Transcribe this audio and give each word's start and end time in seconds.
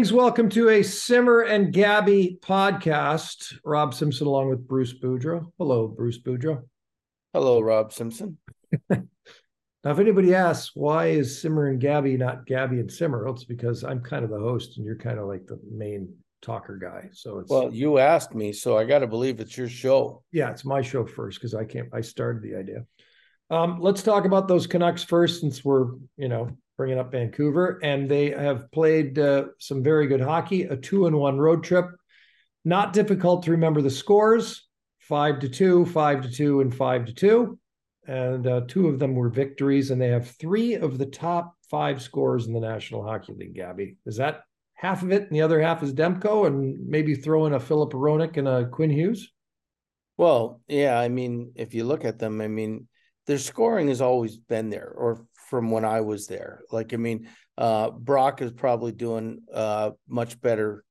Greetings. 0.00 0.14
Welcome 0.14 0.48
to 0.50 0.70
a 0.70 0.82
Simmer 0.82 1.42
and 1.42 1.74
Gabby 1.74 2.38
podcast. 2.40 3.52
Rob 3.66 3.92
Simpson 3.92 4.26
along 4.26 4.48
with 4.48 4.66
Bruce 4.66 4.94
Boudreau. 4.98 5.52
Hello, 5.58 5.88
Bruce 5.88 6.18
Boudreau. 6.18 6.62
Hello, 7.34 7.60
Rob 7.60 7.92
Simpson. 7.92 8.38
now, 8.88 9.02
if 9.84 9.98
anybody 9.98 10.34
asks 10.34 10.70
why 10.74 11.08
is 11.08 11.42
Simmer 11.42 11.66
and 11.66 11.78
Gabby 11.78 12.16
not 12.16 12.46
Gabby 12.46 12.80
and 12.80 12.90
Simmer, 12.90 13.28
it's 13.28 13.44
because 13.44 13.84
I'm 13.84 14.00
kind 14.00 14.24
of 14.24 14.30
the 14.30 14.38
host 14.38 14.78
and 14.78 14.86
you're 14.86 14.96
kind 14.96 15.18
of 15.18 15.26
like 15.26 15.46
the 15.46 15.60
main 15.70 16.14
talker 16.40 16.78
guy. 16.78 17.10
So 17.12 17.40
it's 17.40 17.50
well, 17.50 17.70
you 17.70 17.98
asked 17.98 18.34
me, 18.34 18.54
so 18.54 18.78
I 18.78 18.86
got 18.86 19.00
to 19.00 19.06
believe 19.06 19.38
it's 19.38 19.58
your 19.58 19.68
show. 19.68 20.22
Yeah, 20.32 20.50
it's 20.50 20.64
my 20.64 20.80
show 20.80 21.04
first 21.04 21.38
because 21.38 21.54
I 21.54 21.66
can't. 21.66 21.90
I 21.92 22.00
started 22.00 22.42
the 22.42 22.56
idea. 22.56 22.86
Um, 23.50 23.80
let's 23.82 24.02
talk 24.02 24.24
about 24.24 24.48
those 24.48 24.66
Canucks 24.66 25.04
first, 25.04 25.42
since 25.42 25.62
we're 25.62 25.88
you 26.16 26.28
know 26.28 26.56
bringing 26.80 26.98
up 26.98 27.12
Vancouver, 27.12 27.78
and 27.82 28.10
they 28.10 28.30
have 28.30 28.72
played 28.72 29.18
uh, 29.18 29.44
some 29.58 29.82
very 29.82 30.06
good 30.06 30.22
hockey. 30.22 30.62
A 30.62 30.78
two 30.78 31.06
and 31.06 31.14
one 31.14 31.36
road 31.36 31.62
trip, 31.62 31.84
not 32.64 32.94
difficult 32.94 33.42
to 33.42 33.50
remember 33.50 33.82
the 33.82 33.90
scores: 33.90 34.66
five 34.98 35.40
to 35.40 35.48
two, 35.50 35.84
five 35.84 36.22
to 36.22 36.30
two, 36.30 36.62
and 36.62 36.74
five 36.74 37.04
to 37.04 37.12
two. 37.12 37.58
And 38.06 38.46
uh, 38.46 38.62
two 38.66 38.88
of 38.88 38.98
them 38.98 39.14
were 39.14 39.28
victories, 39.28 39.90
and 39.90 40.00
they 40.00 40.08
have 40.08 40.30
three 40.30 40.72
of 40.72 40.96
the 40.96 41.04
top 41.04 41.54
five 41.70 42.00
scores 42.00 42.46
in 42.46 42.54
the 42.54 42.60
National 42.60 43.04
Hockey 43.04 43.34
League. 43.34 43.56
Gabby, 43.56 43.98
is 44.06 44.16
that 44.16 44.40
half 44.72 45.02
of 45.02 45.12
it, 45.12 45.24
and 45.24 45.32
the 45.32 45.42
other 45.42 45.60
half 45.60 45.82
is 45.82 45.92
Demko, 45.92 46.46
and 46.46 46.88
maybe 46.88 47.14
throw 47.14 47.44
in 47.44 47.52
a 47.52 47.60
Filip 47.60 47.92
Hronek 47.92 48.38
and 48.38 48.48
a 48.48 48.66
Quinn 48.66 48.88
Hughes? 48.88 49.30
Well, 50.16 50.62
yeah. 50.66 50.98
I 50.98 51.10
mean, 51.10 51.52
if 51.56 51.74
you 51.74 51.84
look 51.84 52.06
at 52.06 52.18
them, 52.18 52.40
I 52.40 52.48
mean, 52.48 52.88
their 53.26 53.36
scoring 53.36 53.88
has 53.88 54.00
always 54.00 54.38
been 54.38 54.70
there, 54.70 54.90
or 54.96 55.26
from 55.50 55.72
when 55.72 55.84
I 55.84 56.00
was 56.00 56.28
there. 56.28 56.62
Like, 56.70 56.94
I 56.94 56.96
mean, 56.96 57.28
uh, 57.58 57.90
Brock 57.90 58.40
is 58.40 58.52
probably 58.52 58.92
doing 58.92 59.40
uh, 59.52 59.90
much 60.08 60.40
better 60.40 60.84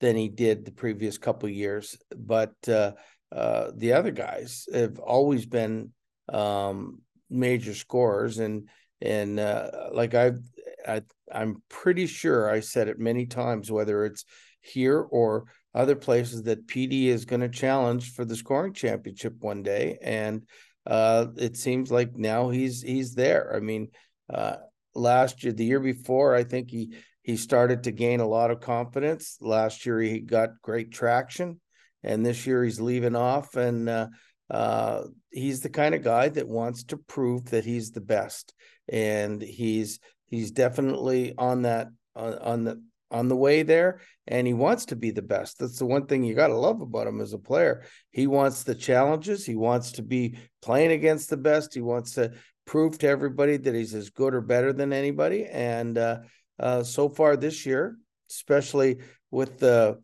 than 0.00 0.16
he 0.16 0.28
did 0.28 0.64
the 0.64 0.72
previous 0.72 1.16
couple 1.16 1.48
years, 1.48 1.96
but 2.16 2.52
uh, 2.68 2.92
uh, 3.30 3.70
the 3.76 3.92
other 3.92 4.10
guys 4.10 4.66
have 4.74 4.98
always 4.98 5.46
been 5.46 5.92
um, 6.28 7.02
major 7.30 7.74
scorers, 7.74 8.38
and 8.38 8.68
and 9.00 9.38
uh, 9.38 9.70
like 9.92 10.14
I've, 10.14 10.42
I, 10.86 11.02
I'm 11.32 11.62
pretty 11.68 12.06
sure 12.06 12.50
I 12.50 12.60
said 12.60 12.88
it 12.88 12.98
many 12.98 13.26
times, 13.26 13.70
whether 13.70 14.04
it's 14.04 14.24
here 14.60 14.98
or 14.98 15.44
other 15.72 15.94
places, 15.96 16.42
that 16.42 16.66
Petey 16.66 17.08
is 17.08 17.24
going 17.24 17.42
to 17.42 17.48
challenge 17.48 18.12
for 18.12 18.24
the 18.24 18.36
scoring 18.36 18.72
championship 18.72 19.34
one 19.40 19.62
day, 19.62 19.98
and 20.02 20.42
uh, 20.86 21.26
it 21.36 21.56
seems 21.56 21.90
like 21.90 22.16
now 22.16 22.48
he's 22.50 22.82
he's 22.82 23.14
there. 23.14 23.54
I 23.54 23.60
mean, 23.60 23.88
uh, 24.32 24.56
last 24.94 25.44
year, 25.44 25.52
the 25.52 25.64
year 25.64 25.80
before, 25.80 26.34
I 26.34 26.44
think 26.44 26.70
he 26.70 26.94
he 27.22 27.36
started 27.36 27.84
to 27.84 27.92
gain 27.92 28.20
a 28.20 28.28
lot 28.28 28.50
of 28.50 28.60
confidence. 28.60 29.36
Last 29.40 29.84
year, 29.86 30.00
he 30.00 30.20
got 30.20 30.60
great 30.62 30.92
traction, 30.92 31.60
and 32.02 32.24
this 32.24 32.46
year 32.46 32.64
he's 32.64 32.80
leaving 32.80 33.16
off, 33.16 33.56
and 33.56 33.88
uh, 33.88 34.08
uh, 34.50 35.02
he's 35.30 35.60
the 35.60 35.68
kind 35.68 35.94
of 35.94 36.02
guy 36.02 36.28
that 36.28 36.48
wants 36.48 36.84
to 36.84 36.96
prove 36.96 37.50
that 37.50 37.64
he's 37.64 37.90
the 37.90 38.00
best, 38.00 38.54
and 38.88 39.40
he's 39.42 40.00
he's 40.26 40.50
definitely 40.50 41.34
on 41.36 41.62
that 41.62 41.88
on, 42.16 42.38
on 42.38 42.64
the 42.64 42.82
on 43.10 43.28
the 43.28 43.36
way 43.36 43.62
there 43.62 44.00
and 44.26 44.46
he 44.46 44.54
wants 44.54 44.86
to 44.86 44.96
be 44.96 45.10
the 45.10 45.22
best. 45.22 45.58
That's 45.58 45.78
the 45.78 45.86
one 45.86 46.06
thing 46.06 46.22
you 46.22 46.34
got 46.34 46.48
to 46.48 46.56
love 46.56 46.80
about 46.80 47.06
him 47.06 47.20
as 47.20 47.32
a 47.32 47.38
player. 47.38 47.84
He 48.10 48.26
wants 48.26 48.62
the 48.62 48.74
challenges. 48.74 49.44
He 49.44 49.56
wants 49.56 49.92
to 49.92 50.02
be 50.02 50.36
playing 50.62 50.92
against 50.92 51.30
the 51.30 51.36
best. 51.36 51.74
He 51.74 51.80
wants 51.80 52.12
to 52.14 52.32
prove 52.66 52.98
to 52.98 53.08
everybody 53.08 53.56
that 53.56 53.74
he's 53.74 53.94
as 53.94 54.10
good 54.10 54.34
or 54.34 54.40
better 54.40 54.72
than 54.72 54.92
anybody. 54.92 55.46
And 55.46 55.98
uh, 55.98 56.20
uh, 56.58 56.84
so 56.84 57.08
far 57.08 57.36
this 57.36 57.66
year 57.66 57.96
especially 58.30 58.98
with 59.30 59.58
the 59.58 60.00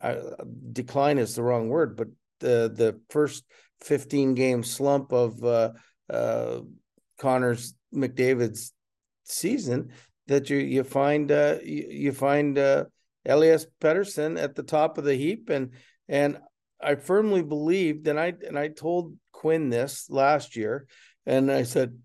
uh, 0.00 0.14
decline 0.72 1.18
is 1.18 1.34
the 1.34 1.42
wrong 1.42 1.68
word 1.68 1.96
but 1.96 2.08
the 2.40 2.72
the 2.74 3.00
first 3.10 3.44
15 3.80 4.34
game 4.34 4.62
slump 4.62 5.12
of 5.12 5.42
uh, 5.42 5.70
uh, 6.10 6.60
Connors 7.18 7.74
McDavid's 7.94 8.72
season 9.24 9.90
that 10.32 10.50
you 10.50 10.58
you 10.58 10.84
find 10.84 11.30
uh, 11.30 11.58
you, 11.62 11.86
you 11.88 12.12
find 12.12 12.58
uh, 12.58 12.84
Elias 13.26 13.66
Pettersson 13.80 14.40
at 14.40 14.54
the 14.54 14.62
top 14.62 14.98
of 14.98 15.04
the 15.04 15.14
heap, 15.14 15.50
and 15.50 15.70
and 16.08 16.38
I 16.82 16.96
firmly 16.96 17.42
believed, 17.42 18.08
and 18.08 18.18
I 18.18 18.34
and 18.46 18.58
I 18.58 18.68
told 18.68 19.16
Quinn 19.32 19.70
this 19.70 20.10
last 20.10 20.56
year, 20.56 20.86
and 21.26 21.50
I 21.50 21.62
said, 21.62 21.98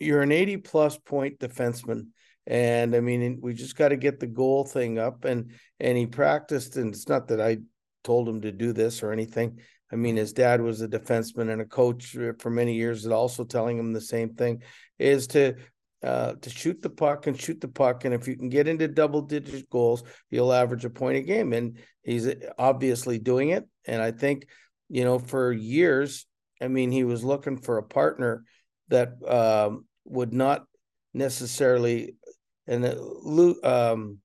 "You're 0.00 0.22
an 0.22 0.32
80 0.32 0.58
plus 0.58 0.98
point 0.98 1.38
defenseman." 1.38 2.08
And 2.46 2.94
I 2.94 3.00
mean, 3.00 3.40
we 3.42 3.52
just 3.52 3.76
got 3.76 3.88
to 3.88 3.96
get 3.96 4.20
the 4.20 4.26
goal 4.26 4.64
thing 4.64 4.98
up, 4.98 5.24
and 5.24 5.52
and 5.80 5.96
he 5.96 6.06
practiced, 6.06 6.76
and 6.76 6.94
it's 6.94 7.08
not 7.08 7.28
that 7.28 7.40
I 7.40 7.58
told 8.04 8.28
him 8.28 8.40
to 8.42 8.52
do 8.52 8.72
this 8.72 9.02
or 9.02 9.12
anything. 9.12 9.58
I 9.90 9.96
mean, 9.96 10.16
his 10.16 10.32
dad 10.32 10.60
was 10.60 10.82
a 10.82 10.88
defenseman 10.88 11.50
and 11.50 11.62
a 11.62 11.66
coach 11.66 12.16
for 12.38 12.50
many 12.50 12.74
years, 12.74 13.04
and 13.04 13.14
also 13.14 13.44
telling 13.44 13.78
him 13.78 13.92
the 13.92 14.00
same 14.00 14.34
thing 14.34 14.62
is 14.98 15.28
to 15.28 15.54
uh, 16.02 16.34
to 16.40 16.50
shoot 16.50 16.80
the 16.80 16.90
puck 16.90 17.26
and 17.26 17.40
shoot 17.40 17.60
the 17.60 17.68
puck. 17.68 18.04
And 18.04 18.14
if 18.14 18.28
you 18.28 18.36
can 18.36 18.48
get 18.48 18.68
into 18.68 18.88
double 18.88 19.22
digit 19.22 19.68
goals, 19.68 20.04
you'll 20.30 20.52
average 20.52 20.84
a 20.84 20.90
point 20.90 21.16
a 21.16 21.22
game. 21.22 21.52
And 21.52 21.78
he's 22.02 22.28
obviously 22.58 23.18
doing 23.18 23.50
it. 23.50 23.64
And 23.86 24.00
I 24.00 24.12
think, 24.12 24.46
you 24.88 25.04
know, 25.04 25.18
for 25.18 25.52
years, 25.52 26.26
I 26.62 26.68
mean, 26.68 26.92
he 26.92 27.04
was 27.04 27.24
looking 27.24 27.56
for 27.56 27.78
a 27.78 27.82
partner 27.82 28.44
that 28.88 29.10
um, 29.26 29.86
would 30.04 30.32
not 30.32 30.64
necessarily, 31.14 32.14
and 32.66 32.84
Luke, 33.22 33.64
um, 33.64 34.18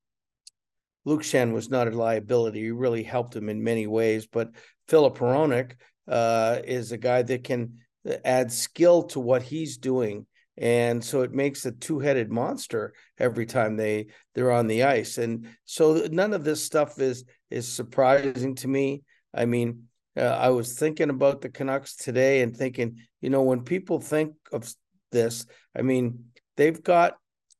Luke 1.05 1.23
Schenn 1.23 1.53
was 1.53 1.69
not 1.69 1.87
a 1.87 1.91
liability. 1.91 2.61
He 2.61 2.71
really 2.71 3.03
helped 3.03 3.35
him 3.35 3.49
in 3.49 3.63
many 3.63 3.87
ways. 3.87 4.25
But 4.25 4.51
Filip 4.87 5.17
Hronek 5.17 5.73
uh, 6.07 6.59
is 6.63 6.91
a 6.91 6.97
guy 6.97 7.23
that 7.23 7.43
can 7.43 7.79
add 8.23 8.51
skill 8.51 9.03
to 9.03 9.19
what 9.19 9.43
he's 9.43 9.77
doing 9.77 10.25
and 10.57 11.03
so 11.03 11.21
it 11.21 11.33
makes 11.33 11.65
a 11.65 11.71
two-headed 11.71 12.29
monster 12.31 12.93
every 13.17 13.45
time 13.45 13.75
they 13.75 14.07
they're 14.35 14.51
on 14.51 14.67
the 14.67 14.83
ice 14.83 15.17
and 15.17 15.47
so 15.65 16.07
none 16.11 16.33
of 16.33 16.43
this 16.43 16.63
stuff 16.63 16.99
is 16.99 17.23
is 17.49 17.67
surprising 17.67 18.53
to 18.53 18.67
me 18.67 19.01
i 19.33 19.45
mean 19.45 19.83
uh, 20.17 20.21
i 20.21 20.49
was 20.49 20.73
thinking 20.73 21.09
about 21.09 21.41
the 21.41 21.49
canucks 21.49 21.95
today 21.95 22.41
and 22.41 22.55
thinking 22.55 22.97
you 23.21 23.29
know 23.29 23.41
when 23.41 23.63
people 23.63 23.99
think 23.99 24.33
of 24.51 24.71
this 25.11 25.45
i 25.75 25.81
mean 25.81 26.25
they've 26.55 26.83
got 26.83 27.15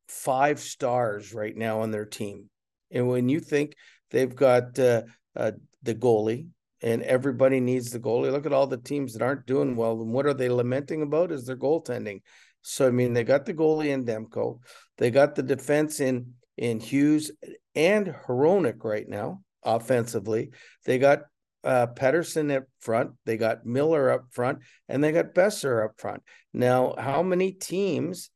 five 0.07 0.59
stars 0.59 1.33
right 1.33 1.57
now 1.57 1.81
on 1.81 1.89
their 1.89 2.05
team 2.05 2.49
and 2.91 3.07
when 3.07 3.27
you 3.27 3.39
think 3.39 3.73
they've 4.11 4.35
got 4.35 4.77
uh, 4.77 5.01
uh, 5.35 5.51
the 5.81 5.95
goalie 5.95 6.47
and 6.83 7.01
everybody 7.03 7.61
needs 7.61 7.91
the 7.91 7.99
goalie. 7.99 8.31
Look 8.31 8.45
at 8.45 8.51
all 8.51 8.67
the 8.67 8.77
teams 8.77 9.13
that 9.13 9.21
aren't 9.21 9.45
doing 9.45 9.77
well. 9.77 10.01
And 10.01 10.11
what 10.11 10.25
are 10.25 10.33
they 10.33 10.49
lamenting 10.49 11.01
about? 11.01 11.31
Is 11.31 11.45
their 11.45 11.55
goaltending. 11.55 12.21
So 12.63 12.87
I 12.87 12.91
mean, 12.91 13.13
they 13.13 13.23
got 13.23 13.45
the 13.45 13.53
goalie 13.53 13.89
in 13.89 14.05
Demko, 14.05 14.59
they 14.97 15.11
got 15.11 15.35
the 15.35 15.43
defense 15.43 15.99
in 15.99 16.33
in 16.57 16.79
Hughes 16.79 17.31
and 17.75 18.07
Hronek 18.07 18.83
right 18.83 19.07
now 19.07 19.41
offensively. 19.63 20.51
They 20.85 20.97
got 20.97 21.23
uh, 21.63 21.87
Pettersson 21.87 22.55
up 22.55 22.63
front, 22.79 23.11
they 23.25 23.37
got 23.37 23.65
Miller 23.65 24.09
up 24.09 24.25
front, 24.31 24.59
and 24.89 25.03
they 25.03 25.11
got 25.11 25.33
Boeser 25.33 25.85
up 25.85 25.99
front. 25.99 26.23
Now, 26.53 26.95
how 26.97 27.23
many 27.23 27.51
teams 27.51 28.29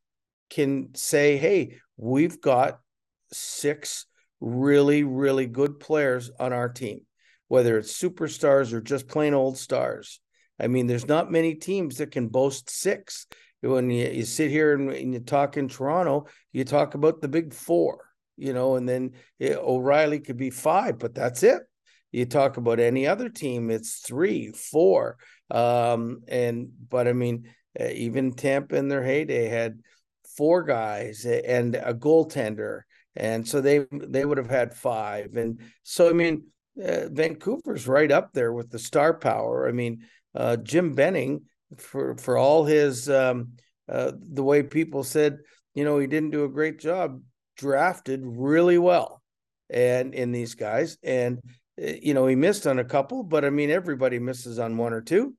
can 0.50 0.90
say, 0.96 1.38
"Hey, 1.38 1.78
we've 1.98 2.42
got 2.42 2.80
six 3.32 4.06
really, 4.40 5.04
really 5.04 5.46
good 5.46 5.80
players 5.80 6.32
on 6.40 6.54
our 6.54 6.70
team, 6.70 7.02
whether 7.48 7.78
it's 7.78 8.02
superstars 8.02 8.74
or 8.74 8.82
just 8.82 9.08
plain 9.08 9.34
old 9.34 9.58
stars?" 9.58 10.22
I 10.60 10.68
mean, 10.68 10.88
there's 10.88 11.08
not 11.08 11.32
many 11.32 11.56
teams 11.56 11.98
that 11.98 12.12
can 12.12 12.30
boast 12.30 12.70
six 12.70 13.28
when 13.62 13.90
you, 13.90 14.08
you 14.08 14.24
sit 14.24 14.52
here 14.52 14.74
and, 14.74 14.92
and, 14.92 15.14
you 15.14 15.20
talk 15.20 15.58
in 15.58 15.68
Toronto, 15.68 16.28
you 16.52 16.64
talk 16.64 16.94
about 16.94 17.22
the 17.22 17.28
big 17.28 17.54
four, 17.54 18.06
you 18.38 18.54
know, 18.54 18.76
and 18.76 18.88
then 18.88 19.14
it, 19.40 19.58
O'Reilly 19.58 20.20
could 20.20 20.38
be 20.38 20.50
five, 20.50 21.00
but 21.00 21.16
that's 21.16 21.44
it. 21.44 21.62
You 22.12 22.26
talk 22.26 22.58
about 22.58 22.80
any 22.80 23.08
other 23.08 23.30
team, 23.30 23.70
it's 23.70 24.00
three, 24.00 24.52
four. 24.52 25.18
Um, 25.52 26.22
and 26.28 26.70
but 26.90 27.08
I 27.08 27.14
mean, 27.14 27.50
uh, 27.80 27.90
even 27.90 28.34
Tampa 28.34 28.76
in 28.76 28.88
their 28.88 29.04
heyday 29.04 29.48
had 29.48 29.80
four 30.36 30.64
guys 30.64 31.26
and 31.26 31.76
a 31.76 31.94
goaltender, 31.94 32.82
and 33.16 33.48
so 33.48 33.62
they 33.62 33.86
they 33.92 34.26
would 34.26 34.38
have 34.38 34.50
had 34.50 34.74
five. 34.74 35.36
And 35.36 35.60
so 35.84 36.10
I 36.10 36.14
mean, 36.14 36.48
uh, 36.82 37.10
Vancouver's 37.10 37.88
right 37.88 38.12
up 38.12 38.34
there 38.34 38.54
with 38.54 38.70
the 38.70 38.80
star 38.80 39.14
power. 39.14 39.68
I 39.68 39.72
mean, 39.72 40.06
uh, 40.34 40.58
Jim 40.58 40.94
Benning 40.94 41.42
for 41.78 42.16
for 42.18 42.38
all 42.38 42.66
his 42.66 43.10
um, 43.10 43.54
uh, 43.90 44.12
the 44.18 44.44
way 44.44 44.64
people 44.64 45.04
said, 45.04 45.40
you 45.74 45.84
know, 45.84 46.00
he 46.00 46.08
didn't 46.08 46.32
do 46.32 46.46
a 46.46 46.50
great 46.50 46.80
job. 46.80 47.22
Drafted 47.58 48.22
really 48.24 48.78
well, 48.78 49.22
and 49.70 50.14
in 50.14 50.32
these 50.32 50.54
guys, 50.54 50.98
and 51.04 51.40
uh, 51.82 51.94
you 52.02 52.14
know, 52.14 52.28
he 52.28 52.36
missed 52.36 52.68
on 52.68 52.80
a 52.80 52.86
couple, 52.86 53.24
but 53.24 53.44
I 53.44 53.50
mean, 53.50 53.72
everybody 53.72 54.20
misses 54.20 54.60
on 54.60 54.78
one 54.78 54.94
or 54.94 55.02
two. 55.02 55.36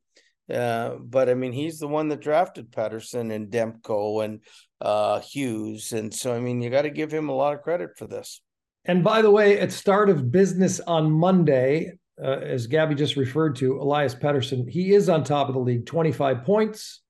Uh, 0.52 0.96
but 1.00 1.28
I 1.28 1.34
mean, 1.34 1.52
he's 1.52 1.78
the 1.78 1.88
one 1.88 2.08
that 2.08 2.20
drafted 2.20 2.72
Pettersson 2.72 3.32
and 3.32 3.52
Demko 3.52 4.24
and 4.24 4.40
uh, 4.80 5.20
Hughes, 5.20 5.92
and 5.92 6.12
so 6.12 6.34
I 6.34 6.40
mean, 6.40 6.60
you 6.60 6.70
got 6.70 6.82
to 6.82 6.90
give 6.90 7.12
him 7.12 7.28
a 7.28 7.34
lot 7.34 7.54
of 7.54 7.62
credit 7.62 7.90
for 7.96 8.06
this. 8.06 8.40
And 8.84 9.04
by 9.04 9.22
the 9.22 9.30
way, 9.30 9.60
at 9.60 9.70
start 9.70 10.08
of 10.08 10.32
business 10.32 10.80
on 10.80 11.10
Monday, 11.10 11.92
uh, 12.22 12.40
as 12.40 12.66
Gabby 12.66 12.94
just 12.94 13.16
referred 13.16 13.56
to, 13.56 13.80
Elias 13.80 14.14
Pettersson, 14.14 14.68
he 14.68 14.92
is 14.92 15.08
on 15.08 15.24
top 15.24 15.48
of 15.48 15.54
the 15.54 15.60
league, 15.60 15.86
25 15.86 16.44
points. 16.44 17.02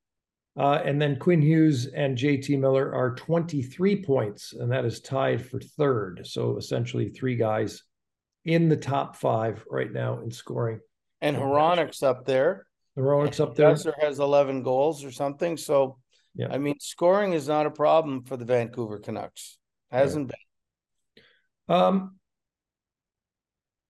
Uh, 0.58 0.80
and 0.84 1.00
then 1.00 1.16
Quinn 1.16 1.40
Hughes 1.40 1.86
and 1.86 2.18
JT 2.18 2.58
Miller 2.58 2.92
are 2.92 3.14
23 3.14 4.02
points, 4.02 4.52
and 4.52 4.72
that 4.72 4.84
is 4.84 5.00
tied 5.00 5.46
for 5.46 5.60
third. 5.60 6.26
So 6.26 6.56
essentially, 6.56 7.10
three 7.10 7.36
guys 7.36 7.84
in 8.44 8.68
the 8.68 8.76
top 8.76 9.14
five 9.14 9.64
right 9.70 9.92
now 9.92 10.18
in 10.20 10.32
scoring. 10.32 10.80
And 11.20 11.36
Hronek's 11.36 12.02
up 12.02 12.24
there. 12.24 12.66
Hronek's 12.98 13.38
up 13.38 13.54
there. 13.54 13.76
Has 14.00 14.18
11 14.18 14.64
goals 14.64 15.04
or 15.04 15.12
something. 15.12 15.56
So, 15.56 15.98
yeah. 16.34 16.48
I 16.50 16.58
mean, 16.58 16.80
scoring 16.80 17.34
is 17.34 17.46
not 17.46 17.66
a 17.66 17.70
problem 17.70 18.24
for 18.24 18.36
the 18.36 18.44
Vancouver 18.44 18.98
Canucks. 18.98 19.58
Hasn't 19.92 20.30
yeah. 20.30 21.22
been. 21.68 21.76
Um, 21.76 22.17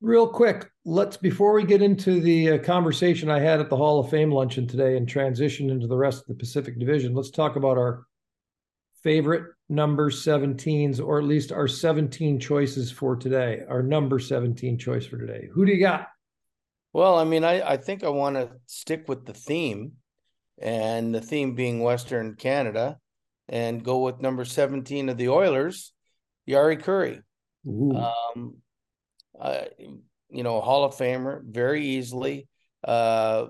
real 0.00 0.28
quick, 0.28 0.70
let's 0.84 1.16
before 1.16 1.52
we 1.52 1.64
get 1.64 1.82
into 1.82 2.20
the 2.20 2.52
uh, 2.52 2.58
conversation 2.58 3.30
I 3.30 3.40
had 3.40 3.60
at 3.60 3.68
the 3.68 3.76
Hall 3.76 4.00
of 4.00 4.10
Fame 4.10 4.30
luncheon 4.30 4.66
today 4.66 4.96
and 4.96 5.08
transition 5.08 5.70
into 5.70 5.86
the 5.86 5.96
rest 5.96 6.20
of 6.20 6.26
the 6.28 6.34
Pacific 6.34 6.78
Division, 6.78 7.14
let's 7.14 7.30
talk 7.30 7.56
about 7.56 7.78
our 7.78 8.04
favorite 9.02 9.52
number 9.68 10.10
17s, 10.10 11.00
or 11.00 11.18
at 11.18 11.24
least 11.24 11.52
our 11.52 11.68
17 11.68 12.40
choices 12.40 12.90
for 12.90 13.16
today, 13.16 13.62
our 13.68 13.82
number 13.82 14.18
17 14.18 14.78
choice 14.78 15.06
for 15.06 15.18
today. 15.18 15.48
Who 15.52 15.66
do 15.66 15.72
you 15.72 15.80
got? 15.80 16.08
Well, 16.92 17.18
I 17.18 17.24
mean, 17.24 17.44
I, 17.44 17.72
I 17.72 17.76
think 17.76 18.02
I 18.02 18.08
want 18.08 18.36
to 18.36 18.50
stick 18.66 19.08
with 19.08 19.26
the 19.26 19.34
theme, 19.34 19.92
and 20.60 21.14
the 21.14 21.20
theme 21.20 21.54
being 21.54 21.80
Western 21.80 22.34
Canada, 22.34 22.98
and 23.48 23.84
go 23.84 23.98
with 23.98 24.20
number 24.20 24.44
17 24.44 25.08
of 25.08 25.16
the 25.16 25.28
Oilers, 25.28 25.92
Jari 26.48 26.82
Kurri. 26.82 27.22
Um, 28.36 28.56
uh, 29.40 29.64
you 30.31 30.43
know, 30.43 30.61
Hall 30.61 30.85
of 30.85 30.94
Famer 30.94 31.43
very 31.44 31.85
easily. 31.85 32.49
Uh, 32.85 33.46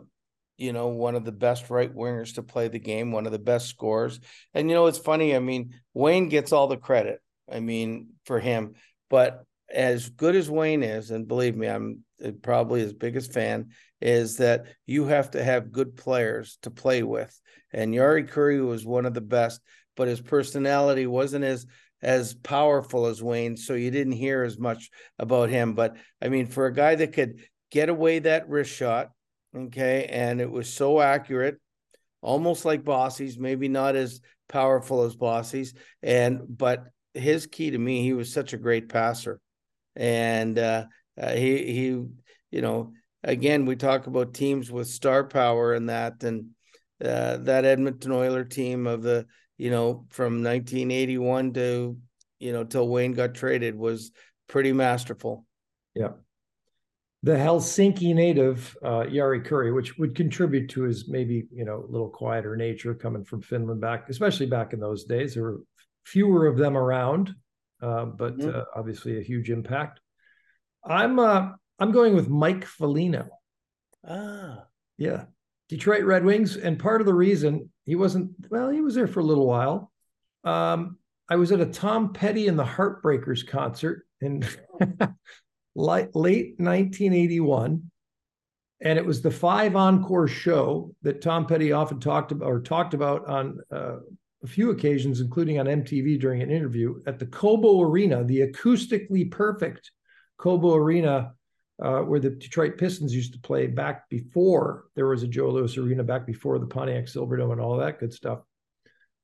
you 0.56 0.73
know, 0.73 0.88
one 0.88 1.14
of 1.14 1.25
the 1.25 1.32
best 1.32 1.70
right 1.70 1.94
wingers 1.94 2.35
to 2.35 2.43
play 2.43 2.69
the 2.69 2.81
game, 2.81 3.12
one 3.12 3.26
of 3.26 3.32
the 3.32 3.38
best 3.38 3.69
scorers. 3.69 4.19
And 4.55 4.69
you 4.69 4.75
know, 4.75 4.87
it's 4.87 4.99
funny. 4.99 5.35
I 5.35 5.38
mean, 5.38 5.75
Wayne 5.94 6.29
gets 6.29 6.52
all 6.52 6.67
the 6.67 6.76
credit. 6.76 7.20
I 7.50 7.61
mean, 7.61 8.08
for 8.25 8.40
him, 8.40 8.75
but 9.08 9.44
as 9.70 10.08
good 10.11 10.35
as 10.35 10.50
Wayne 10.50 10.82
is, 10.82 11.11
and 11.11 11.29
believe 11.29 11.56
me, 11.56 11.67
I'm 11.67 12.05
uh, 12.25 12.32
probably 12.43 12.81
his 12.81 12.93
biggest 12.93 13.32
fan, 13.32 13.70
is 14.00 14.38
that 14.38 14.67
you 14.87 15.06
have 15.06 15.31
to 15.32 15.43
have 15.43 15.73
good 15.73 15.96
players 15.96 16.58
to 16.62 16.70
play 16.70 17.02
with. 17.02 17.38
And 17.73 17.94
Jari 17.94 18.29
Kurri 18.29 18.67
was 18.67 18.87
one 18.87 19.06
of 19.06 19.14
the 19.14 19.20
best, 19.20 19.61
but 19.96 20.08
his 20.08 20.20
personality 20.20 21.06
wasn't 21.06 21.44
as 21.44 21.67
as 22.02 22.34
powerful 22.34 23.06
as 23.06 23.22
Wayne, 23.22 23.56
so 23.56 23.74
you 23.74 23.90
didn't 23.90 24.12
hear 24.12 24.44
as 24.44 24.58
much 24.58 24.90
about 25.18 25.48
him. 25.48 25.74
But 25.74 25.96
I 26.22 26.28
mean, 26.28 26.46
for 26.46 26.66
a 26.66 26.72
guy 26.72 26.94
that 26.94 27.12
could 27.12 27.40
get 27.70 27.88
away 27.88 28.20
that 28.20 28.48
wrist 28.48 28.72
shot, 28.72 29.10
okay, 29.56 30.06
and 30.10 30.40
it 30.40 30.50
was 30.50 30.72
so 30.72 31.00
accurate, 31.00 31.58
almost 32.20 32.64
like 32.64 32.84
Bossy's, 32.84 33.38
maybe 33.38 33.68
not 33.68 33.96
as 33.96 34.20
powerful 34.48 35.02
as 35.02 35.16
Bossy's, 35.16 35.74
and 36.02 36.40
but 36.48 36.84
his 37.14 37.46
key 37.46 37.70
to 37.70 37.78
me, 37.78 38.02
he 38.02 38.12
was 38.12 38.32
such 38.32 38.52
a 38.52 38.58
great 38.58 38.88
passer, 38.88 39.40
and 39.96 40.58
uh, 40.58 40.84
uh, 41.20 41.32
he 41.32 41.72
he, 41.72 42.04
you 42.50 42.62
know, 42.62 42.92
again, 43.24 43.66
we 43.66 43.76
talk 43.76 44.06
about 44.06 44.34
teams 44.34 44.70
with 44.70 44.86
star 44.86 45.24
power 45.24 45.74
and 45.74 45.88
that, 45.88 46.22
and 46.22 46.50
uh, 47.04 47.38
that 47.38 47.64
Edmonton 47.64 48.12
Oiler 48.12 48.44
team 48.44 48.86
of 48.86 49.02
the 49.02 49.26
you 49.58 49.70
know, 49.70 50.06
from 50.08 50.43
1981 50.43 51.52
to, 51.55 51.96
you 52.38 52.52
know, 52.52 52.64
till 52.64 52.88
Wayne 52.88 53.12
got 53.12 53.34
traded 53.34 53.75
was 53.76 54.12
pretty 54.49 54.72
masterful. 54.72 55.44
Yeah. 55.94 56.12
The 57.25 57.32
Helsinki 57.32 58.14
native, 58.14 58.76
uh, 58.82 59.02
Jari 59.02 59.44
Kurri, 59.44 59.75
which 59.75 59.99
would 59.99 60.14
contribute 60.14 60.70
to 60.70 60.82
his 60.82 61.08
maybe, 61.08 61.49
you 61.52 61.64
know, 61.64 61.84
a 61.84 61.90
little 61.90 62.08
quieter 62.08 62.56
nature 62.56 62.94
coming 62.94 63.25
from 63.25 63.43
Finland 63.43 63.81
back, 63.81 64.08
especially 64.08 64.46
back 64.46 64.72
in 64.72 64.78
those 64.78 65.05
days. 65.05 65.34
There 65.34 65.43
were 65.43 65.60
fewer 66.06 66.46
of 66.46 66.56
them 66.56 66.76
around, 66.76 67.34
uh, 67.82 68.05
but 68.05 68.38
mm-hmm. 68.38 68.56
uh, 68.56 68.62
obviously 68.76 69.19
a 69.19 69.22
huge 69.22 69.50
impact. 69.50 70.00
I'm 70.84 71.19
uh, 71.19 71.50
I'm 71.81 71.90
going 71.90 72.14
with 72.14 72.28
Mike 72.28 72.64
Foligno. 72.64 73.28
Ah, 74.08 74.64
yeah, 74.96 75.25
Detroit 75.69 76.05
Red 76.05 76.25
Wings, 76.25 76.56
and 76.56 76.78
part 76.78 77.00
of 77.00 77.06
the 77.06 77.14
reason 77.14 77.70
he 77.88 77.96
wasn't 77.96 78.31
well, 78.50 78.69
he 78.69 78.82
was 78.82 78.94
there 78.94 79.06
for 79.06 79.20
a 79.20 79.25
little 79.25 79.46
while. 79.46 79.90
Um, 80.44 80.99
I 81.31 81.37
was 81.37 81.52
at 81.52 81.61
a 81.61 81.67
Tom 81.67 82.12
Petty 82.12 82.46
and 82.46 82.58
the 82.58 82.64
Heartbreakers 82.64 83.49
concert 83.49 84.06
in 84.20 84.46
late 85.75 86.11
1981, 86.14 87.90
and 88.82 88.99
it 88.99 89.06
was 89.06 89.23
the 89.23 89.31
five 89.31 89.75
encore 89.75 90.29
show 90.29 90.94
that 91.00 91.23
Tom 91.23 91.46
Petty 91.46 91.73
often 91.73 91.99
talked 91.99 92.31
about 92.31 92.46
or 92.46 92.61
talked 92.61 92.93
about 92.93 93.26
on 93.26 93.58
uh, 93.73 93.96
a 94.44 94.46
few 94.46 94.70
occasions, 94.70 95.20
including 95.20 95.58
on 95.58 95.64
MTV 95.64 96.20
during 96.20 96.43
an 96.43 96.50
interview 96.50 97.00
at 97.06 97.19
the 97.19 97.26
Cobo 97.26 97.81
Arena, 97.81 98.23
the 98.23 98.41
acoustically 98.41 99.31
perfect 99.31 99.93
Cobo 100.37 100.75
Arena 100.75 101.32
uh, 101.82 102.00
where 102.00 102.20
the 102.20 102.30
Detroit 102.30 102.76
Pistons 102.76 103.14
used 103.14 103.32
to 103.34 103.40
play 103.40 103.66
back 103.66 104.08
before 104.08 104.86
there 104.96 105.06
was 105.06 105.22
a 105.22 105.28
Joe 105.28 105.50
Louis 105.50 105.76
Arena, 105.76 106.02
back 106.02 106.26
before 106.26 106.58
the 106.58 106.66
Pontiac 106.66 107.04
Silverdome 107.04 107.52
and 107.52 107.60
all 107.60 107.76
that 107.76 108.00
good 108.00 108.12
stuff. 108.12 108.40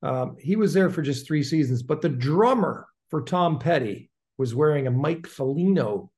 Um, 0.01 0.37
he 0.39 0.55
was 0.55 0.73
there 0.73 0.89
for 0.89 1.01
just 1.01 1.27
three 1.27 1.43
seasons, 1.43 1.83
but 1.83 2.01
the 2.01 2.09
drummer 2.09 2.87
for 3.09 3.23
Tom 3.23 3.59
Petty 3.59 4.09
was 4.37 4.55
wearing 4.55 4.87
a 4.87 4.91
Mike 4.91 5.27
Foligno 5.27 6.11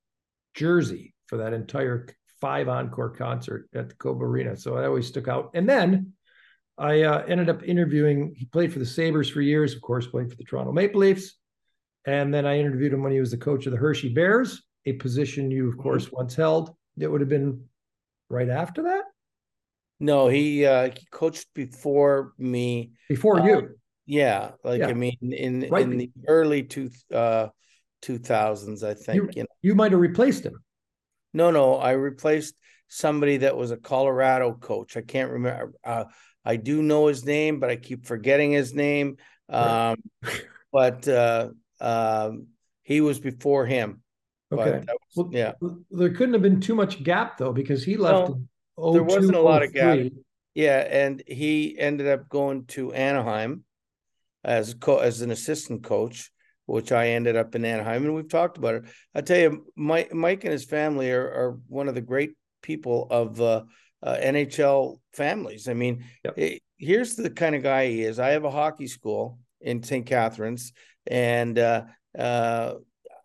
jersey 0.54 1.14
for 1.26 1.38
that 1.38 1.52
entire 1.52 2.06
five 2.40 2.68
encore 2.68 3.10
concert 3.10 3.68
at 3.74 3.88
the 3.88 3.94
Cobo 3.96 4.24
Arena. 4.24 4.56
So 4.56 4.76
it 4.76 4.84
always 4.84 5.08
stuck 5.08 5.28
out. 5.28 5.50
And 5.54 5.68
then 5.68 6.12
I 6.76 7.02
uh, 7.02 7.24
ended 7.26 7.48
up 7.48 7.64
interviewing, 7.64 8.34
he 8.36 8.44
played 8.46 8.72
for 8.72 8.78
the 8.78 8.86
Sabres 8.86 9.28
for 9.28 9.40
years, 9.40 9.74
of 9.74 9.82
course, 9.82 10.06
played 10.06 10.30
for 10.30 10.36
the 10.36 10.44
Toronto 10.44 10.72
Maple 10.72 11.00
Leafs. 11.00 11.34
And 12.06 12.32
then 12.32 12.46
I 12.46 12.58
interviewed 12.58 12.92
him 12.92 13.02
when 13.02 13.12
he 13.12 13.20
was 13.20 13.32
the 13.32 13.36
coach 13.36 13.66
of 13.66 13.72
the 13.72 13.78
Hershey 13.78 14.10
Bears 14.10 14.62
a 14.90 14.94
position 14.94 15.50
you, 15.50 15.68
of 15.68 15.74
mm-hmm. 15.74 15.82
course, 15.82 16.12
once 16.12 16.34
held. 16.34 16.74
It 16.98 17.06
would 17.06 17.20
have 17.20 17.30
been 17.30 17.64
right 18.28 18.48
after 18.48 18.84
that. 18.84 19.04
No, 20.00 20.28
he 20.28 20.64
uh 20.64 20.90
he 20.90 21.06
coached 21.10 21.48
before 21.54 22.32
me. 22.38 22.92
Before 23.08 23.40
you. 23.40 23.56
Um, 23.56 23.74
yeah, 24.06 24.52
like 24.64 24.80
yeah. 24.80 24.88
I 24.88 24.94
mean, 24.94 25.16
in 25.20 25.68
right. 25.70 25.84
in 25.84 25.98
the 25.98 26.10
early 26.26 26.62
two 26.62 26.90
uh 27.12 27.48
two 28.00 28.18
thousands, 28.18 28.84
I 28.84 28.94
think. 28.94 29.16
You, 29.16 29.30
you, 29.34 29.42
know. 29.42 29.48
you 29.62 29.74
might 29.74 29.92
have 29.92 30.00
replaced 30.00 30.44
him. 30.44 30.62
No, 31.34 31.50
no, 31.50 31.74
I 31.76 31.92
replaced 31.92 32.54
somebody 32.88 33.38
that 33.38 33.56
was 33.56 33.70
a 33.70 33.76
Colorado 33.76 34.54
coach. 34.54 34.96
I 34.96 35.02
can't 35.02 35.30
remember. 35.30 35.74
Uh, 35.84 36.04
I 36.44 36.56
do 36.56 36.82
know 36.82 37.06
his 37.06 37.24
name, 37.24 37.60
but 37.60 37.70
I 37.70 37.76
keep 37.76 38.06
forgetting 38.06 38.52
his 38.52 38.72
name. 38.74 39.16
Um, 39.48 39.96
but 40.72 41.06
uh, 41.06 41.50
um, 41.80 42.46
he 42.82 43.00
was 43.00 43.18
before 43.18 43.66
him. 43.66 44.02
Okay. 44.50 44.78
Was, 44.86 44.86
well, 45.16 45.28
yeah. 45.32 45.52
There 45.90 46.10
couldn't 46.10 46.32
have 46.32 46.42
been 46.42 46.60
too 46.60 46.74
much 46.74 47.02
gap 47.02 47.38
though, 47.38 47.52
because 47.52 47.84
he 47.84 47.96
left. 47.96 48.30
No, 48.78 48.92
there 48.92 49.02
wasn't 49.02 49.36
a 49.36 49.40
lot 49.40 49.62
of 49.62 49.72
gap. 49.72 49.98
Yeah, 50.54 50.78
and 50.90 51.22
he 51.26 51.78
ended 51.78 52.08
up 52.08 52.28
going 52.28 52.64
to 52.66 52.92
Anaheim 52.92 53.64
as 54.42 54.74
co- 54.74 54.98
as 54.98 55.20
an 55.20 55.30
assistant 55.30 55.84
coach, 55.84 56.32
which 56.66 56.90
I 56.90 57.08
ended 57.10 57.36
up 57.36 57.54
in 57.54 57.64
Anaheim, 57.64 58.04
and 58.04 58.14
we've 58.14 58.28
talked 58.28 58.58
about 58.58 58.76
it. 58.76 58.84
I 59.14 59.20
tell 59.20 59.38
you, 59.38 59.66
Mike, 59.76 60.12
Mike 60.12 60.44
and 60.44 60.52
his 60.52 60.64
family 60.64 61.10
are, 61.12 61.26
are 61.26 61.58
one 61.68 61.88
of 61.88 61.94
the 61.94 62.00
great 62.00 62.32
people 62.62 63.06
of 63.10 63.40
uh, 63.40 63.64
uh, 64.02 64.16
NHL 64.16 65.00
families. 65.12 65.68
I 65.68 65.74
mean, 65.74 66.04
yep. 66.24 66.34
it, 66.36 66.62
here's 66.76 67.14
the 67.14 67.30
kind 67.30 67.54
of 67.54 67.62
guy 67.62 67.88
he 67.88 68.02
is. 68.02 68.18
I 68.18 68.30
have 68.30 68.44
a 68.44 68.50
hockey 68.50 68.86
school 68.86 69.38
in 69.60 69.82
St. 69.82 70.06
Catharines, 70.06 70.72
and 71.06 71.58
uh, 71.58 71.84
uh 72.18 72.74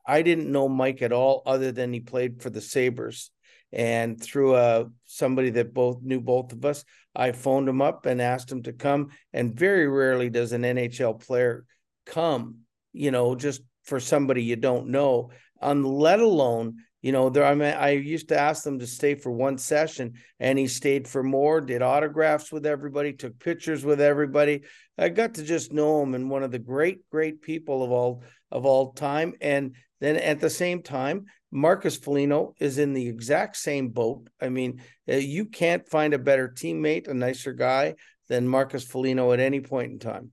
I 0.05 0.21
didn't 0.21 0.51
know 0.51 0.67
Mike 0.67 1.01
at 1.01 1.13
all, 1.13 1.43
other 1.45 1.71
than 1.71 1.93
he 1.93 1.99
played 1.99 2.41
for 2.41 2.49
the 2.49 2.61
Sabres. 2.61 3.31
And 3.71 4.21
through 4.21 4.53
uh, 4.53 4.85
somebody 5.05 5.49
that 5.51 5.73
both 5.73 6.01
knew 6.03 6.21
both 6.21 6.53
of 6.53 6.63
us, 6.63 6.85
I 7.15 7.31
phoned 7.31 7.67
him 7.67 7.81
up 7.81 8.05
and 8.05 8.21
asked 8.21 8.51
him 8.51 8.63
to 8.63 8.73
come. 8.73 9.09
And 9.33 9.55
very 9.55 9.87
rarely 9.87 10.29
does 10.29 10.51
an 10.51 10.61
NHL 10.61 11.25
player 11.25 11.65
come, 12.05 12.59
you 12.91 13.11
know, 13.11 13.35
just 13.35 13.61
for 13.83 13.99
somebody 13.99 14.43
you 14.43 14.55
don't 14.55 14.89
know, 14.89 15.31
um, 15.61 15.83
let 15.83 16.19
alone 16.19 16.77
you 17.03 17.11
know 17.11 17.29
there 17.29 17.45
i 17.45 17.53
mean 17.53 17.73
i 17.73 17.89
used 17.89 18.29
to 18.29 18.39
ask 18.39 18.63
them 18.63 18.79
to 18.79 18.87
stay 18.87 19.13
for 19.13 19.31
one 19.31 19.57
session 19.57 20.13
and 20.39 20.57
he 20.57 20.65
stayed 20.65 21.07
for 21.07 21.21
more 21.21 21.61
did 21.61 21.83
autographs 21.83 22.51
with 22.51 22.65
everybody 22.65 23.13
took 23.13 23.37
pictures 23.37 23.85
with 23.85 24.01
everybody 24.01 24.61
i 24.97 25.09
got 25.09 25.35
to 25.35 25.43
just 25.43 25.71
know 25.71 26.01
him 26.01 26.15
and 26.15 26.29
one 26.29 26.41
of 26.41 26.51
the 26.51 26.57
great 26.57 27.07
great 27.11 27.41
people 27.41 27.83
of 27.83 27.91
all 27.91 28.23
of 28.51 28.65
all 28.65 28.93
time 28.93 29.33
and 29.41 29.75
then 30.03 30.17
at 30.17 30.39
the 30.39 30.49
same 30.49 30.81
time, 30.81 31.25
Marcus 31.51 31.95
Foligno 31.95 32.55
is 32.59 32.79
in 32.79 32.93
the 32.93 33.07
exact 33.07 33.55
same 33.55 33.89
boat. 33.89 34.27
I 34.41 34.49
mean, 34.49 34.81
uh, 35.09 35.15
you 35.15 35.45
can't 35.45 35.87
find 35.87 36.13
a 36.13 36.19
better 36.19 36.49
teammate, 36.49 37.07
a 37.07 37.13
nicer 37.13 37.53
guy 37.53 37.95
than 38.27 38.47
Marcus 38.47 38.83
Foligno 38.83 39.31
at 39.31 39.39
any 39.39 39.61
point 39.61 39.91
in 39.91 39.99
time. 39.99 40.31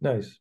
Nice. 0.00 0.38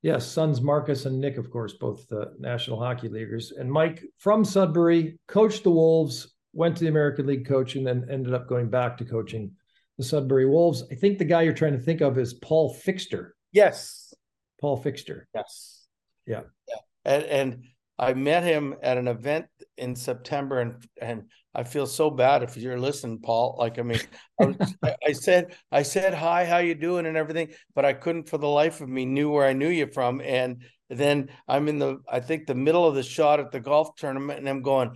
Yes, 0.00 0.26
sons 0.26 0.60
Marcus 0.60 1.06
and 1.06 1.20
Nick, 1.20 1.36
of 1.36 1.50
course, 1.50 1.74
both 1.74 2.08
the 2.08 2.32
National 2.38 2.78
Hockey 2.78 3.08
Leaguers. 3.08 3.52
And 3.52 3.70
Mike 3.70 4.02
from 4.18 4.44
Sudbury 4.44 5.18
coached 5.28 5.62
the 5.62 5.70
Wolves, 5.70 6.34
went 6.52 6.76
to 6.76 6.84
the 6.84 6.90
American 6.90 7.26
League 7.26 7.46
coaching, 7.46 7.86
and 7.86 8.02
then 8.02 8.10
ended 8.10 8.34
up 8.34 8.48
going 8.48 8.68
back 8.68 8.96
to 8.98 9.04
coaching 9.04 9.52
the 9.98 10.04
Sudbury 10.04 10.46
Wolves. 10.46 10.84
I 10.90 10.94
think 10.94 11.18
the 11.18 11.24
guy 11.24 11.42
you're 11.42 11.52
trying 11.52 11.74
to 11.74 11.78
think 11.78 12.00
of 12.00 12.18
is 12.18 12.34
Paul 12.34 12.74
Fixter. 12.74 13.34
Yes. 13.52 14.14
Paul 14.60 14.76
Fixter. 14.82 15.26
Yes. 15.34 15.86
Yeah. 16.26 16.42
Yeah. 16.68 16.76
And, 17.04 17.24
and 17.24 17.64
I 17.98 18.14
met 18.14 18.42
him 18.42 18.74
at 18.82 18.98
an 18.98 19.08
event 19.08 19.46
in 19.76 19.94
September, 19.94 20.60
and 20.60 20.84
and 21.00 21.24
I 21.54 21.64
feel 21.64 21.86
so 21.86 22.10
bad 22.10 22.42
if 22.42 22.56
you're 22.56 22.78
listening, 22.78 23.18
Paul. 23.18 23.56
Like, 23.58 23.78
I 23.78 23.82
mean, 23.82 24.00
I, 24.40 24.46
was, 24.46 24.74
I, 25.06 25.12
said, 25.12 25.54
I 25.70 25.82
said 25.82 26.14
hi, 26.14 26.44
how 26.44 26.58
you 26.58 26.74
doing, 26.74 27.06
and 27.06 27.16
everything, 27.16 27.50
but 27.74 27.84
I 27.84 27.92
couldn't 27.92 28.28
for 28.28 28.38
the 28.38 28.48
life 28.48 28.80
of 28.80 28.88
me 28.88 29.04
knew 29.04 29.30
where 29.30 29.46
I 29.46 29.52
knew 29.52 29.68
you 29.68 29.86
from. 29.86 30.20
And 30.22 30.64
then 30.88 31.28
I'm 31.46 31.68
in 31.68 31.78
the, 31.78 31.98
I 32.10 32.20
think 32.20 32.46
the 32.46 32.54
middle 32.54 32.86
of 32.86 32.94
the 32.94 33.02
shot 33.02 33.38
at 33.38 33.52
the 33.52 33.60
golf 33.60 33.96
tournament, 33.96 34.38
and 34.38 34.48
I'm 34.48 34.62
going, 34.62 34.92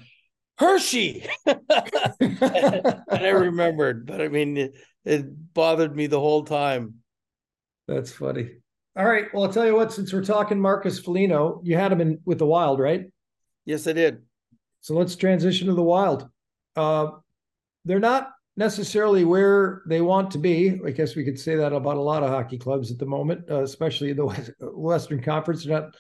Hershey. 0.59 1.26
and 1.47 3.03
I 3.11 3.29
remembered, 3.29 4.07
but 4.07 4.23
I 4.23 4.29
mean, 4.29 4.57
it, 4.57 4.75
it 5.05 5.55
bothered 5.55 5.95
me 5.95 6.07
the 6.07 6.21
whole 6.21 6.45
time. 6.45 6.95
That's 7.87 8.12
funny. 8.12 8.50
All 8.97 9.05
right. 9.05 9.26
Well, 9.33 9.45
I'll 9.45 9.53
tell 9.53 9.67
you 9.67 9.75
what, 9.75 9.93
since 9.93 10.12
we're 10.12 10.25
talking 10.25 10.59
Marcus 10.59 10.99
Foligno, 10.99 11.61
you 11.62 11.76
had 11.76 11.93
him 11.93 12.00
in 12.00 12.19
with 12.25 12.38
the 12.38 12.47
Wild, 12.47 12.81
right? 12.81 13.05
Yes, 13.67 13.87
I 13.87 13.93
did. 13.93 14.23
So 14.81 14.95
let's 14.95 15.17
transition 15.17 15.67
to 15.67 15.75
the 15.75 15.83
Wild. 15.83 16.29
Uh, 16.76 17.09
they're 17.85 18.00
not 18.00 18.31
necessarily 18.57 19.25
where 19.25 19.83
they 19.87 20.00
want 20.00 20.31
to 20.31 20.38
be. 20.38 20.81
I 20.87 20.93
guess 20.93 21.15
we 21.15 21.25
could 21.25 21.38
say 21.38 21.57
that 21.57 21.75
about 21.75 21.99
a 21.99 22.00
lot 22.00 22.23
of 22.23 22.31
hockey 22.31 22.57
clubs 22.57 22.91
at 22.91 22.99
the 22.99 23.05
moment, 23.05 23.50
uh, 23.50 23.62
especially 23.62 24.15
the 24.15 24.25
Western 24.61 25.23
Conference. 25.23 25.65
They're 25.65 25.79
not 25.79 25.95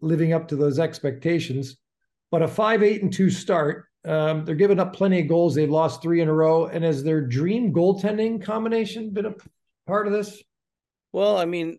living 0.00 0.32
up 0.32 0.48
to 0.48 0.56
those 0.56 0.80
expectations. 0.80 1.76
But 2.32 2.42
a 2.42 2.48
five, 2.48 2.82
eight, 2.82 3.02
and 3.02 3.12
two 3.12 3.30
start. 3.30 3.84
Um, 4.04 4.44
they're 4.44 4.56
giving 4.56 4.80
up 4.80 4.94
plenty 4.94 5.20
of 5.20 5.28
goals. 5.28 5.54
They've 5.54 5.70
lost 5.70 6.02
three 6.02 6.20
in 6.20 6.28
a 6.28 6.34
row. 6.34 6.66
And 6.66 6.82
has 6.82 7.04
their 7.04 7.20
dream 7.20 7.72
goaltending 7.72 8.42
combination 8.42 9.10
been 9.10 9.26
a 9.26 9.34
part 9.86 10.08
of 10.08 10.12
this? 10.12 10.42
Well, 11.12 11.38
I 11.38 11.44
mean, 11.44 11.78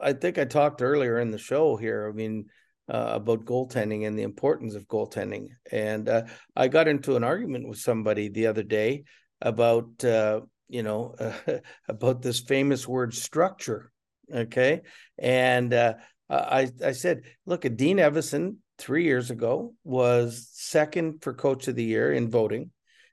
I 0.00 0.12
think 0.12 0.38
I 0.38 0.44
talked 0.44 0.82
earlier 0.82 1.18
in 1.18 1.30
the 1.30 1.38
show 1.38 1.76
here. 1.76 2.08
I 2.08 2.12
mean, 2.14 2.46
uh, 2.88 3.12
about 3.14 3.44
goaltending 3.44 4.06
and 4.06 4.18
the 4.18 4.22
importance 4.22 4.74
of 4.74 4.86
goaltending. 4.88 5.48
And 5.70 6.08
uh, 6.08 6.24
I 6.54 6.68
got 6.68 6.88
into 6.88 7.16
an 7.16 7.24
argument 7.24 7.68
with 7.68 7.78
somebody 7.78 8.28
the 8.28 8.46
other 8.46 8.62
day 8.62 9.04
about, 9.40 10.04
uh, 10.04 10.40
you 10.68 10.82
know, 10.82 11.14
about 11.88 12.22
this 12.22 12.40
famous 12.40 12.86
word 12.86 13.14
structure. 13.14 13.90
Okay. 14.32 14.82
And 15.18 15.72
uh, 15.72 15.94
I, 16.28 16.70
I 16.84 16.92
said, 16.92 17.22
look, 17.46 17.64
at 17.64 17.76
Dean 17.76 17.98
Evason 17.98 18.56
three 18.78 19.04
years 19.04 19.30
ago 19.30 19.74
was 19.84 20.48
second 20.52 21.22
for 21.22 21.32
coach 21.32 21.68
of 21.68 21.76
the 21.76 21.84
year 21.84 22.12
in 22.12 22.30
voting. 22.30 22.70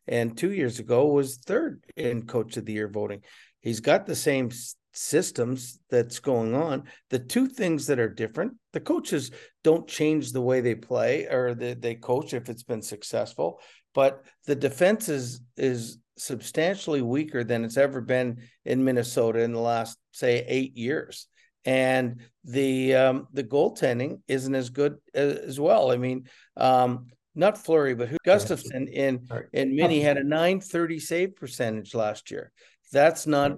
And 0.07 0.37
two 0.37 0.51
years 0.51 0.79
ago 0.79 1.07
was 1.07 1.37
third 1.37 1.83
in 1.95 2.25
coach 2.25 2.57
of 2.57 2.65
the 2.65 2.73
year 2.73 2.89
voting. 2.89 3.21
He's 3.59 3.79
got 3.79 4.05
the 4.05 4.15
same 4.15 4.49
systems 4.93 5.79
that's 5.89 6.19
going 6.19 6.53
on 6.53 6.83
the 7.10 7.19
two 7.19 7.48
things 7.48 7.88
that 7.88 8.00
are 8.00 8.10
different 8.10 8.53
the 8.74 8.79
coaches 8.79 9.31
don't 9.63 9.88
change 9.88 10.31
the 10.31 10.41
way 10.41 10.60
they 10.60 10.75
play 10.75 11.25
or 11.27 11.53
the, 11.53 11.74
they 11.74 11.95
coach 11.95 12.33
if 12.33 12.50
it's 12.50 12.63
been 12.63 12.81
successful 12.81 13.60
but 13.93 14.24
the 14.45 14.55
defense 14.55 15.07
is 15.07 15.41
is 15.55 15.98
substantially 16.17 17.01
weaker 17.01 17.43
than 17.43 17.63
it's 17.63 17.77
ever 17.77 18.01
been 18.01 18.38
in 18.65 18.83
minnesota 18.83 19.39
in 19.39 19.53
the 19.53 19.60
last 19.60 19.98
say 20.12 20.45
eight 20.48 20.77
years. 20.77 21.27
And 21.63 22.21
the 22.43 22.95
um 22.95 23.27
the 23.33 23.43
goaltending 23.43 24.21
isn't 24.27 24.55
as 24.55 24.69
good 24.69 24.98
as, 25.13 25.38
as 25.38 25.60
well. 25.60 25.91
I 25.91 25.98
mean 25.98 26.27
um 26.57 27.07
not 27.33 27.57
Fleury, 27.57 27.95
but 27.95 28.10
who 28.10 28.17
Gustavsson 28.25 28.89
in 28.89 29.27
in 29.53 29.75
Mini 29.75 30.01
had 30.01 30.17
a 30.17 30.24
930 30.24 31.00
save 31.00 31.36
percentage 31.36 31.95
last 31.95 32.29
year. 32.29 32.51
That's 32.91 33.25
not 33.25 33.57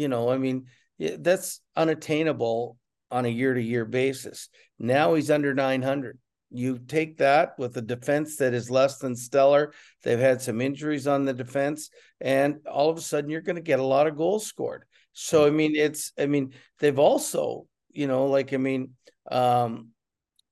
you 0.00 0.08
know, 0.08 0.30
I 0.30 0.38
mean, 0.38 0.64
that's 0.98 1.60
unattainable 1.76 2.78
on 3.10 3.26
a 3.26 3.28
year 3.28 3.52
to 3.52 3.62
year 3.62 3.84
basis. 3.84 4.48
Now 4.78 5.12
he's 5.12 5.30
under 5.30 5.52
900. 5.52 6.18
You 6.50 6.78
take 6.78 7.18
that 7.18 7.58
with 7.58 7.76
a 7.76 7.82
defense 7.82 8.38
that 8.38 8.54
is 8.54 8.70
less 8.70 8.96
than 8.96 9.14
stellar. 9.14 9.74
They've 10.02 10.18
had 10.18 10.40
some 10.40 10.62
injuries 10.62 11.06
on 11.06 11.26
the 11.26 11.34
defense, 11.34 11.90
and 12.18 12.66
all 12.66 12.88
of 12.88 12.96
a 12.96 13.02
sudden 13.02 13.28
you're 13.28 13.42
going 13.42 13.56
to 13.56 13.62
get 13.62 13.78
a 13.78 13.84
lot 13.84 14.06
of 14.06 14.16
goals 14.16 14.46
scored. 14.46 14.84
So, 15.12 15.46
I 15.46 15.50
mean, 15.50 15.76
it's, 15.76 16.12
I 16.18 16.24
mean, 16.24 16.54
they've 16.78 16.98
also, 16.98 17.66
you 17.90 18.06
know, 18.06 18.24
like, 18.24 18.54
I 18.54 18.56
mean, 18.56 18.94
um, 19.30 19.88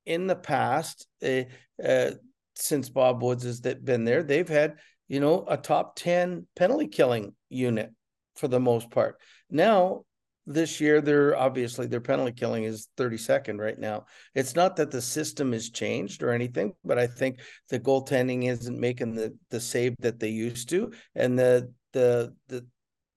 in 0.05 0.27
the 0.27 0.37
past, 0.37 1.07
uh, 1.25 1.45
uh, 1.83 2.11
since 2.55 2.91
Bob 2.91 3.23
Woods 3.23 3.45
has 3.45 3.61
been 3.61 4.05
there, 4.05 4.23
they've 4.23 4.49
had, 4.49 4.77
you 5.09 5.21
know, 5.21 5.47
a 5.49 5.57
top 5.57 5.97
10 5.97 6.47
penalty 6.55 6.89
killing 6.89 7.35
unit 7.49 7.93
for 8.39 8.49
the 8.49 8.61
most 8.61 8.91
part. 8.91 9.21
Now, 9.51 10.05
this 10.47 10.81
year, 10.81 11.03
they're 11.03 11.37
obviously 11.37 11.87
their 11.87 12.01
penalty 12.01 12.33
killing 12.33 12.65
is 12.65 12.89
32nd 12.97 13.61
right 13.61 13.79
now. 13.79 14.07
It's 14.35 14.57
not 14.57 14.77
that 14.77 14.91
the 14.91 15.03
system 15.03 15.53
has 15.53 15.69
changed 15.69 16.23
or 16.23 16.31
anything, 16.31 16.73
but 16.85 16.99
I 16.99 17.07
think 17.07 17.41
the 17.69 17.79
goaltending 17.79 18.49
isn't 18.49 18.81
making 18.81 19.15
the 19.15 19.37
the 19.51 19.61
save 19.61 19.95
that 19.99 20.19
they 20.19 20.31
used 20.31 20.71
to, 20.71 20.93
and 21.15 21.39
the 21.39 21.73
the 21.93 22.35
the 22.49 22.67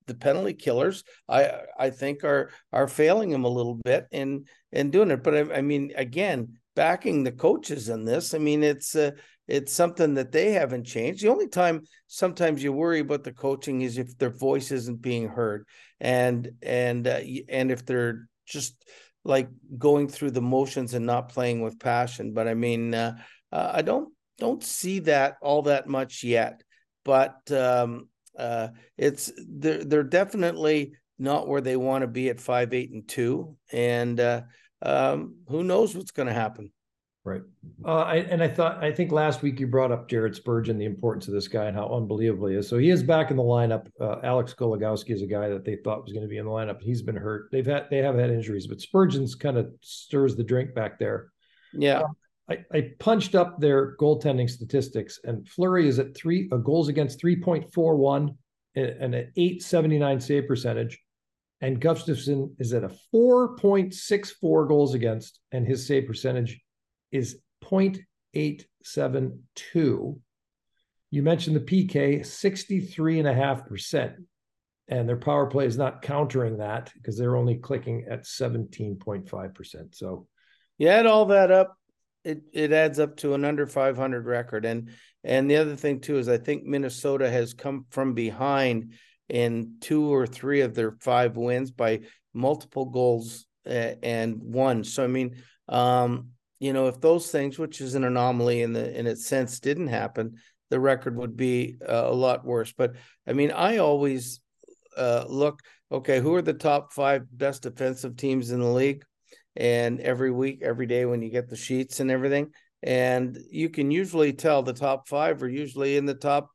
the 0.08 0.16
penalty 0.16 0.54
killers 0.54 1.06
I 1.30 1.52
I 1.80 1.90
think 1.90 2.26
are 2.26 2.52
are 2.74 2.88
failing 2.90 3.30
them 3.30 3.46
a 3.46 3.50
little 3.50 3.76
bit 3.76 4.08
in 4.12 4.46
in 4.74 4.92
doing 4.92 5.12
it. 5.12 5.24
But 5.24 5.36
I, 5.36 5.58
I 5.60 5.62
mean, 5.62 5.94
again, 5.96 6.58
backing 6.76 7.24
the 7.24 7.32
coaches 7.32 7.90
in 7.90 8.06
this, 8.06 8.34
I 8.34 8.38
mean, 8.38 8.64
it's 8.64 8.96
uh, 8.96 9.12
it's 9.48 9.74
something 9.74 10.14
that 10.14 10.32
they 10.32 10.52
haven't 10.52 10.86
changed. 10.86 11.24
The 11.24 11.30
only 11.30 11.48
time 11.48 11.82
sometimes 12.08 12.64
you 12.64 12.72
worry 12.72 13.00
about 13.00 13.24
the 13.24 13.34
coaching 13.34 13.82
is 13.82 13.98
if 13.98 14.18
their 14.18 14.30
voice 14.30 14.72
isn't 14.72 15.02
being 15.02 15.28
heard, 15.28 15.66
and 16.00 16.52
and 16.62 17.08
uh, 17.08 17.22
and 17.50 17.72
if 17.72 17.86
they're 17.86 18.28
just 18.46 18.84
like 19.24 19.50
going 19.78 20.08
through 20.08 20.32
the 20.32 20.42
motions 20.42 20.94
and 20.94 21.06
not 21.06 21.30
playing 21.30 21.62
with 21.62 21.80
passion. 21.80 22.34
But 22.34 22.48
I 22.48 22.54
mean, 22.54 22.94
uh, 22.94 23.18
uh, 23.52 23.72
I 23.74 23.82
don't 23.82 24.14
don't 24.38 24.64
see 24.64 25.00
that 25.00 25.36
all 25.42 25.64
that 25.64 25.88
much 25.88 26.24
yet. 26.24 26.64
But 27.04 27.52
um, 27.52 28.08
uh, 28.38 28.70
it's 28.98 29.32
they're 29.38 29.84
they're 29.84 30.04
definitely 30.04 30.94
not 31.20 31.48
where 31.48 31.62
they 31.62 31.76
want 31.76 32.02
to 32.02 32.08
be 32.08 32.30
at 32.30 32.40
five, 32.40 32.74
eight, 32.74 32.92
and 32.92 33.08
two, 33.08 33.58
and 33.72 34.20
uh, 34.20 34.42
um, 34.82 35.36
who 35.48 35.64
knows 35.64 35.96
what's 35.96 36.12
going 36.12 36.28
to 36.28 36.34
happen. 36.34 36.72
Right. 37.24 37.42
Uh, 37.86 38.02
I, 38.02 38.16
and 38.16 38.42
I 38.42 38.48
thought, 38.48 38.84
I 38.84 38.92
think 38.92 39.12
last 39.12 39.44
week 39.44 39.60
you 39.60 39.68
brought 39.68 39.92
up 39.92 40.10
Jared 40.10 40.36
Spurgeon, 40.36 40.80
the 40.80 40.86
importance 40.86 41.28
of 41.28 41.36
this 41.36 41.48
guy 41.48 41.66
and 41.66 41.78
how 41.78 41.88
unbelievable 41.94 42.48
he 42.48 42.56
is. 42.56 42.68
So 42.68 42.80
he 42.80 42.90
is 42.90 43.04
back 43.04 43.30
in 43.30 43.38
the 43.38 43.44
lineup. 43.44 43.88
Uh, 44.00 44.16
Alex 44.24 44.56
Goligoski 44.58 45.12
is 45.12 45.22
a 45.22 45.28
guy 45.28 45.48
that 45.50 45.64
they 45.64 45.76
thought 45.76 46.04
was 46.04 46.14
going 46.14 46.24
to 46.24 46.30
be 46.30 46.38
in 46.38 46.46
the 46.46 46.52
lineup. 46.52 46.82
He's 46.82 47.04
been 47.04 47.16
hurt. 47.16 47.50
They've 47.52 47.66
had, 47.66 47.88
they 47.92 48.00
have 48.00 48.16
had 48.16 48.32
injuries, 48.32 48.66
but 48.66 48.82
Spurgeon's 48.82 49.36
kind 49.36 49.58
of 49.58 49.72
stirs 49.82 50.36
the 50.36 50.44
drink 50.44 50.74
back 50.74 50.98
there. 50.98 51.32
Yeah. 51.74 52.02
Um, 52.02 52.16
I, 52.50 52.66
I 52.74 52.92
punched 53.00 53.36
up 53.36 53.60
their 53.60 53.96
goaltending 53.98 54.50
statistics 54.50 55.20
and 55.24 55.48
Fleury 55.48 55.88
is 55.88 56.00
at 56.00 56.16
three 56.16 56.50
uh, 56.52 56.58
goals 56.58 56.88
against 56.88 57.22
3.41 57.22 58.36
and, 58.76 58.86
and 58.86 59.16
an 59.16 59.32
879 59.38 60.20
save 60.20 60.48
percentage. 60.48 61.00
And 61.62 61.80
Gustavsson 61.80 62.56
is 62.58 62.74
at 62.74 62.84
a 62.84 62.92
4.64 63.14 64.68
goals 64.68 64.96
against 64.96 65.40
and 65.52 65.68
his 65.68 65.86
save 65.86 66.08
percentage 66.08 66.60
is 67.12 67.38
0.872. 67.64 70.20
You 71.14 71.24
mentioned 71.24 71.56
the 71.56 71.62
PK, 71.62 72.22
63.5%. 72.22 74.16
And 74.88 75.08
their 75.08 75.18
power 75.18 75.46
play 75.46 75.68
is 75.68 75.78
not 75.78 76.02
countering 76.02 76.58
that 76.58 76.92
because 76.96 77.16
they're 77.18 77.38
only 77.38 77.56
clicking 77.56 78.08
at 78.10 78.24
17.5%. 78.24 79.96
So 79.96 80.28
you 80.78 80.88
add 80.88 81.06
all 81.06 81.26
that 81.28 81.52
up, 81.52 81.78
it, 82.24 82.42
it 82.52 82.74
adds 82.74 83.00
up 83.00 83.18
to 83.18 83.36
an 83.36 83.46
under 83.46 83.68
500 83.68 84.26
record. 84.26 84.66
And 84.66 84.90
and 85.24 85.50
the 85.50 85.58
other 85.58 85.76
thing 85.76 86.00
too 86.00 86.18
is 86.18 86.28
I 86.28 86.38
think 86.38 86.66
Minnesota 86.66 87.30
has 87.30 87.54
come 87.54 87.86
from 87.90 88.16
behind 88.16 88.94
in 89.32 89.78
two 89.80 90.14
or 90.14 90.28
three 90.28 90.62
of 90.62 90.76
their 90.76 90.92
five 91.00 91.38
wins 91.38 91.72
by 91.72 92.02
multiple 92.34 92.86
goals 92.86 93.46
and 93.66 94.38
one. 94.42 94.84
So 94.84 95.04
I 95.04 95.08
mean, 95.08 95.38
um, 95.70 96.32
you 96.60 96.74
know, 96.74 96.88
if 96.88 97.00
those 97.00 97.32
things, 97.32 97.58
which 97.58 97.80
is 97.80 97.96
an 97.96 98.04
anomaly 98.04 98.62
in 98.62 98.74
the 98.74 98.98
in 98.98 99.08
its 99.08 99.26
sense, 99.26 99.60
didn't 99.60 99.88
happen, 99.88 100.36
the 100.70 100.80
record 100.80 101.16
would 101.16 101.38
be 101.38 101.78
uh, 101.88 102.04
a 102.08 102.14
lot 102.14 102.46
worse. 102.46 102.74
But 102.74 102.96
I 103.26 103.34
mean, 103.34 103.52
I 103.52 103.78
always 103.78 104.42
uh, 104.98 105.26
look, 105.30 105.62
okay, 105.92 106.20
who 106.20 106.36
are 106.36 106.42
the 106.42 106.54
top 106.54 106.92
five 106.92 107.26
best 107.32 107.64
defensive 107.64 108.18
teams 108.18 108.52
in 108.52 108.60
the 108.60 108.68
league? 108.68 109.04
And 109.56 110.00
every 110.02 110.32
week, 110.32 110.62
every 110.62 110.88
day, 110.88 111.06
when 111.06 111.22
you 111.22 111.30
get 111.30 111.50
the 111.50 111.56
sheets 111.56 112.00
and 112.02 112.12
everything, 112.12 112.52
and 112.84 113.38
you 113.50 113.70
can 113.70 113.92
usually 113.92 114.34
tell 114.34 114.62
the 114.62 114.74
top 114.74 115.08
five 115.08 115.42
are 115.42 115.50
usually 115.50 115.98
in 115.98 116.06
the 116.06 116.16
top 116.16 116.50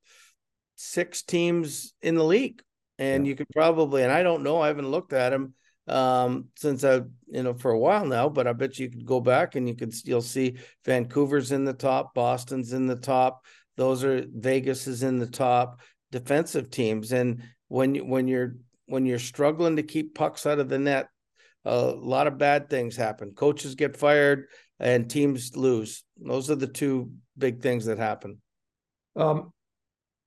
six 0.76 1.22
teams 1.22 1.94
in 2.02 2.14
the 2.14 2.24
league. 2.24 2.62
And 2.98 3.26
yeah. 3.26 3.30
you 3.30 3.36
could 3.36 3.48
probably, 3.52 4.02
and 4.02 4.12
I 4.12 4.22
don't 4.22 4.42
know, 4.42 4.60
I 4.60 4.68
haven't 4.68 4.90
looked 4.90 5.12
at 5.12 5.30
them 5.30 5.54
um, 5.88 6.46
since 6.56 6.84
I, 6.84 7.02
you 7.28 7.42
know, 7.42 7.54
for 7.54 7.70
a 7.70 7.78
while 7.78 8.06
now, 8.06 8.28
but 8.28 8.46
I 8.46 8.52
bet 8.52 8.78
you 8.78 8.88
could 8.88 9.04
go 9.04 9.20
back 9.20 9.54
and 9.54 9.68
you 9.68 9.74
could 9.74 9.94
you'll 10.04 10.22
see 10.22 10.56
Vancouver's 10.84 11.52
in 11.52 11.64
the 11.64 11.74
top, 11.74 12.14
Boston's 12.14 12.72
in 12.72 12.86
the 12.86 12.96
top. 12.96 13.44
Those 13.76 14.04
are 14.04 14.24
Vegas 14.34 14.86
is 14.86 15.02
in 15.02 15.18
the 15.18 15.26
top 15.26 15.80
defensive 16.10 16.70
teams. 16.70 17.12
And 17.12 17.42
when 17.68 17.94
you, 17.94 18.04
when 18.04 18.26
you're 18.28 18.56
when 18.86 19.04
you're 19.04 19.18
struggling 19.18 19.76
to 19.76 19.82
keep 19.82 20.14
pucks 20.14 20.46
out 20.46 20.58
of 20.58 20.68
the 20.68 20.78
net, 20.78 21.08
a 21.64 21.76
lot 21.76 22.26
of 22.26 22.38
bad 22.38 22.70
things 22.70 22.96
happen. 22.96 23.32
Coaches 23.32 23.74
get 23.74 23.96
fired 23.96 24.46
and 24.78 25.10
teams 25.10 25.56
lose. 25.56 26.04
Those 26.16 26.50
are 26.50 26.56
the 26.56 26.66
two 26.66 27.10
big 27.36 27.60
things 27.60 27.86
that 27.86 27.98
happen. 27.98 28.40
Um, 29.16 29.52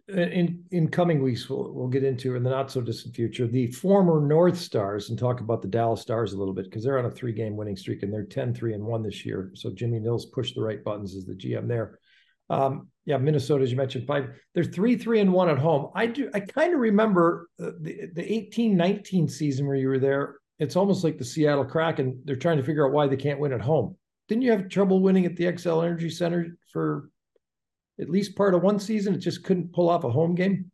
in 0.09 0.63
in 0.71 0.87
coming 0.89 1.21
weeks, 1.21 1.49
we'll 1.49 1.73
we'll 1.73 1.87
get 1.87 2.03
into 2.03 2.35
in 2.35 2.43
the 2.43 2.49
not 2.49 2.71
so 2.71 2.81
distant 2.81 3.15
future 3.15 3.47
the 3.47 3.71
former 3.71 4.25
North 4.25 4.57
Stars 4.57 5.09
and 5.09 5.17
talk 5.17 5.39
about 5.39 5.61
the 5.61 5.67
Dallas 5.67 6.01
Stars 6.01 6.33
a 6.33 6.37
little 6.37 6.53
bit 6.53 6.65
because 6.65 6.83
they're 6.83 6.99
on 6.99 7.05
a 7.05 7.11
three 7.11 7.33
game 7.33 7.55
winning 7.55 7.75
streak 7.75 8.03
and 8.03 8.11
they're 8.11 8.25
10 8.25 8.53
3 8.53 8.73
and 8.73 8.83
1 8.83 9.03
this 9.03 9.25
year. 9.25 9.51
So 9.55 9.71
Jimmy 9.71 9.99
Nill's 9.99 10.25
pushed 10.27 10.55
the 10.55 10.61
right 10.61 10.83
buttons 10.83 11.15
as 11.15 11.25
the 11.25 11.33
GM 11.33 11.67
there. 11.67 11.99
Um, 12.49 12.87
yeah, 13.05 13.17
Minnesota, 13.17 13.63
as 13.63 13.71
you 13.71 13.77
mentioned, 13.77 14.07
five. 14.07 14.29
They're 14.53 14.63
three, 14.63 14.95
three, 14.95 15.19
and 15.19 15.31
one 15.31 15.49
at 15.49 15.57
home. 15.57 15.91
I 15.95 16.07
do. 16.07 16.29
I 16.33 16.39
kind 16.39 16.73
of 16.73 16.79
remember 16.79 17.49
uh, 17.61 17.71
the 17.79 18.09
the 18.13 18.33
eighteen 18.33 18.75
nineteen 18.75 19.27
season 19.27 19.67
where 19.67 19.75
you 19.75 19.87
were 19.87 19.99
there. 19.99 20.35
It's 20.59 20.75
almost 20.75 21.03
like 21.03 21.17
the 21.17 21.25
Seattle 21.25 21.65
Kraken. 21.65 22.21
They're 22.25 22.35
trying 22.35 22.57
to 22.57 22.63
figure 22.63 22.85
out 22.85 22.93
why 22.93 23.07
they 23.07 23.15
can't 23.15 23.39
win 23.39 23.53
at 23.53 23.61
home. 23.61 23.95
Didn't 24.27 24.43
you 24.43 24.51
have 24.51 24.69
trouble 24.69 25.01
winning 25.01 25.25
at 25.25 25.35
the 25.35 25.45
Xcel 25.45 25.83
Energy 25.83 26.09
Center 26.09 26.57
for 26.71 27.09
at 27.99 28.09
least 28.09 28.35
part 28.35 28.53
of 28.53 28.61
one 28.61 28.79
season? 28.79 29.13
It 29.13 29.19
just 29.19 29.43
couldn't 29.43 29.73
pull 29.73 29.89
off 29.89 30.03
a 30.03 30.09
home 30.09 30.35
game. 30.35 30.71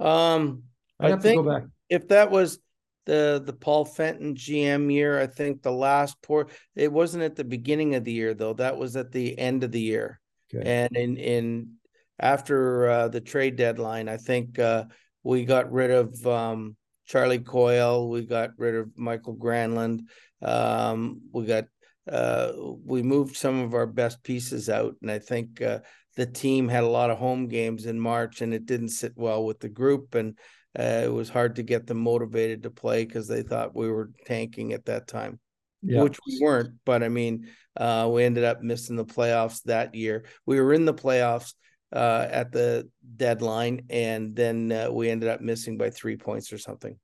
Um, 0.00 0.64
I'd 1.00 1.12
I 1.12 1.16
think 1.16 1.46
if 1.88 2.08
that 2.08 2.30
was 2.30 2.58
the 3.06 3.42
the 3.44 3.52
Paul 3.52 3.84
Fenton 3.84 4.34
GM 4.34 4.92
year, 4.92 5.20
I 5.20 5.26
think 5.26 5.62
the 5.62 5.72
last 5.72 6.20
port. 6.22 6.50
It 6.74 6.92
wasn't 6.92 7.24
at 7.24 7.36
the 7.36 7.44
beginning 7.44 7.94
of 7.94 8.04
the 8.04 8.12
year 8.12 8.34
though. 8.34 8.54
That 8.54 8.76
was 8.76 8.96
at 8.96 9.12
the 9.12 9.38
end 9.38 9.64
of 9.64 9.72
the 9.72 9.80
year. 9.80 10.20
Okay. 10.54 10.68
And 10.68 10.96
in 10.96 11.16
in 11.16 11.70
after 12.18 12.88
uh, 12.88 13.08
the 13.08 13.20
trade 13.20 13.56
deadline, 13.56 14.08
I 14.08 14.16
think 14.16 14.58
uh, 14.58 14.84
we 15.22 15.44
got 15.44 15.72
rid 15.72 15.90
of 15.90 16.26
um, 16.26 16.76
Charlie 17.06 17.40
Coyle. 17.40 18.08
We 18.08 18.22
got 18.22 18.50
rid 18.56 18.74
of 18.74 18.90
Michael 18.96 19.36
Granlund. 19.36 20.00
Um, 20.42 21.22
we 21.32 21.46
got 21.46 21.64
uh, 22.10 22.52
we 22.84 23.02
moved 23.02 23.36
some 23.36 23.60
of 23.60 23.74
our 23.74 23.86
best 23.86 24.22
pieces 24.22 24.68
out, 24.68 24.94
and 25.02 25.10
I 25.10 25.18
think 25.18 25.60
uh, 25.62 25.80
the 26.16 26.26
team 26.26 26.68
had 26.68 26.84
a 26.84 26.88
lot 26.88 27.10
of 27.10 27.18
home 27.18 27.48
games 27.48 27.86
in 27.86 27.98
March, 27.98 28.40
and 28.40 28.54
it 28.54 28.66
didn't 28.66 28.90
sit 28.90 29.12
well 29.16 29.44
with 29.44 29.60
the 29.60 29.68
group, 29.68 30.14
and 30.14 30.38
uh, 30.78 31.02
it 31.04 31.12
was 31.12 31.28
hard 31.28 31.56
to 31.56 31.62
get 31.62 31.86
them 31.86 31.98
motivated 31.98 32.62
to 32.62 32.70
play 32.70 33.04
because 33.04 33.28
they 33.28 33.42
thought 33.42 33.76
we 33.76 33.90
were 33.90 34.10
tanking 34.26 34.72
at 34.72 34.84
that 34.86 35.06
time, 35.06 35.38
yeah. 35.82 36.02
which 36.02 36.18
we 36.26 36.38
weren't. 36.40 36.74
But 36.84 37.02
I 37.02 37.08
mean, 37.08 37.48
uh, 37.76 38.08
we 38.12 38.24
ended 38.24 38.44
up 38.44 38.62
missing 38.62 38.96
the 38.96 39.04
playoffs 39.04 39.62
that 39.64 39.94
year. 39.94 40.24
We 40.46 40.60
were 40.60 40.72
in 40.72 40.84
the 40.84 40.94
playoffs 40.94 41.54
uh, 41.92 42.26
at 42.30 42.52
the 42.52 42.88
deadline, 43.16 43.86
and 43.90 44.34
then 44.34 44.72
uh, 44.72 44.90
we 44.90 45.10
ended 45.10 45.28
up 45.28 45.40
missing 45.40 45.76
by 45.76 45.90
three 45.90 46.16
points 46.16 46.52
or 46.52 46.58
something. 46.58 46.98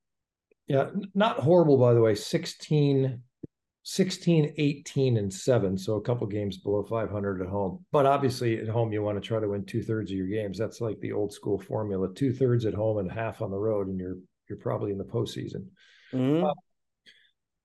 Yeah, 0.67 0.89
not 1.13 1.37
horrible, 1.37 1.77
by 1.77 1.93
the 1.93 2.01
way. 2.01 2.15
16, 2.15 3.21
16, 3.83 4.53
18, 4.57 5.17
and 5.17 5.33
seven. 5.33 5.77
So 5.77 5.95
a 5.95 6.01
couple 6.01 6.27
games 6.27 6.57
below 6.57 6.83
500 6.83 7.41
at 7.41 7.47
home. 7.47 7.83
But 7.91 8.05
obviously, 8.05 8.59
at 8.59 8.67
home, 8.67 8.93
you 8.93 9.01
want 9.01 9.21
to 9.21 9.27
try 9.27 9.39
to 9.39 9.49
win 9.49 9.65
two 9.65 9.81
thirds 9.81 10.11
of 10.11 10.17
your 10.17 10.27
games. 10.27 10.57
That's 10.57 10.81
like 10.81 10.99
the 10.99 11.11
old 11.11 11.33
school 11.33 11.59
formula 11.59 12.13
two 12.13 12.33
thirds 12.33 12.65
at 12.65 12.73
home 12.73 12.99
and 12.99 13.11
half 13.11 13.41
on 13.41 13.51
the 13.51 13.57
road, 13.57 13.87
and 13.87 13.99
you're 13.99 14.17
you're 14.49 14.59
probably 14.59 14.91
in 14.91 14.97
the 14.97 15.03
postseason. 15.03 15.65
Mm-hmm. 16.13 16.45
Uh, 16.45 16.53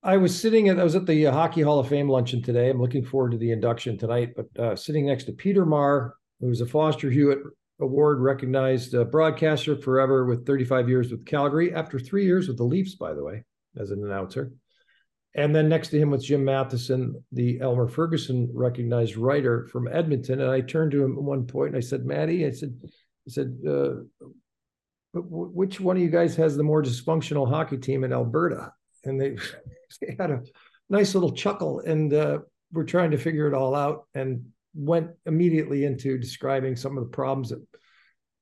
I 0.03 0.17
was 0.17 0.39
sitting 0.39 0.69
at 0.69 0.79
I 0.79 0.85
was 0.85 0.95
at 0.95 1.07
the 1.07 1.25
Hockey 1.25 1.63
Hall 1.63 1.81
of 1.81 1.89
Fame 1.89 2.09
luncheon 2.09 2.43
today. 2.43 2.71
I'm 2.71 2.81
looking 2.81 3.05
forward 3.05 3.33
to 3.33 3.39
the 3.39 3.51
induction 3.51 3.99
tonight. 3.99 4.35
But 4.37 4.59
uh, 4.59 4.77
sitting 4.77 5.07
next 5.07 5.25
to 5.25 5.33
Peter 5.33 5.67
Maher, 5.67 6.15
who 6.41 6.47
was 6.47 6.61
a 6.61 6.67
Foster 6.67 7.11
Hewitt 7.11 7.41
Award 7.81 8.21
recognized 8.21 8.95
uh, 8.95 9.05
broadcaster 9.05 9.77
forever 9.77 10.25
with 10.25 10.47
35 10.47 10.89
years 10.89 11.11
with 11.11 11.27
Calgary, 11.27 11.75
after 11.75 11.99
three 11.99 12.25
years 12.25 12.49
with 12.49 12.57
the 12.57 12.65
Leafs, 12.65 12.95
by 12.95 13.13
the 13.13 13.23
way, 13.23 13.45
as 13.77 13.91
an 13.91 14.03
announcer. 14.03 14.53
And 15.37 15.55
then 15.55 15.69
next 15.69 15.89
to 15.89 15.99
him 15.99 16.11
was 16.11 16.25
Jim 16.25 16.45
Matheson, 16.45 17.23
the 17.31 17.61
Elmer 17.61 17.89
Ferguson 17.89 18.49
recognized 18.55 19.19
writer 19.19 19.67
from 19.67 19.87
Edmonton. 19.87 20.41
And 20.41 20.51
I 20.51 20.63
turned 20.63 20.93
to 20.93 21.05
him 21.05 21.13
at 21.13 21.23
one 21.23 21.47
point 21.47 21.69
and 21.69 21.77
I 21.77 21.81
said, 21.81 22.07
Maddie, 22.07 22.47
I 22.47 22.51
said, 22.51 22.75
I 22.85 23.31
said, 23.31 23.59
uh, 23.69 23.97
which 25.13 25.79
one 25.79 25.97
of 25.97 26.03
you 26.03 26.09
guys 26.09 26.37
has 26.37 26.57
the 26.57 26.63
more 26.63 26.83
dysfunctional 26.83 27.49
hockey 27.49 27.77
team 27.77 28.03
in 28.03 28.15
Alberta? 28.15 28.73
And 29.05 29.21
they 29.21 29.37
they 30.01 30.17
had 30.19 30.31
a 30.31 30.43
nice 30.89 31.15
little 31.15 31.33
chuckle 31.33 31.81
and 31.81 32.15
uh, 32.15 32.39
we're 32.73 32.85
trying 32.85 33.11
to 33.11 33.19
figure 33.19 33.47
it 33.47 33.55
all 33.55 33.75
out 33.75 34.07
and 34.15 34.47
went 34.75 35.11
immediately 35.27 35.85
into 35.85 36.17
describing 36.17 36.77
some 36.77 36.97
of 36.97 37.05
the 37.05 37.11
problems 37.11 37.51
that 37.51 37.63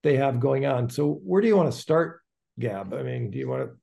they 0.04 0.16
have 0.16 0.38
going 0.38 0.64
on. 0.64 0.88
So 0.90 1.20
where 1.24 1.42
do 1.42 1.48
you 1.48 1.56
want 1.56 1.72
to 1.72 1.78
start, 1.78 2.20
Gab? 2.60 2.94
I 2.94 3.02
mean, 3.02 3.32
do 3.32 3.38
you 3.38 3.48
want 3.48 3.68
to? 3.68 3.76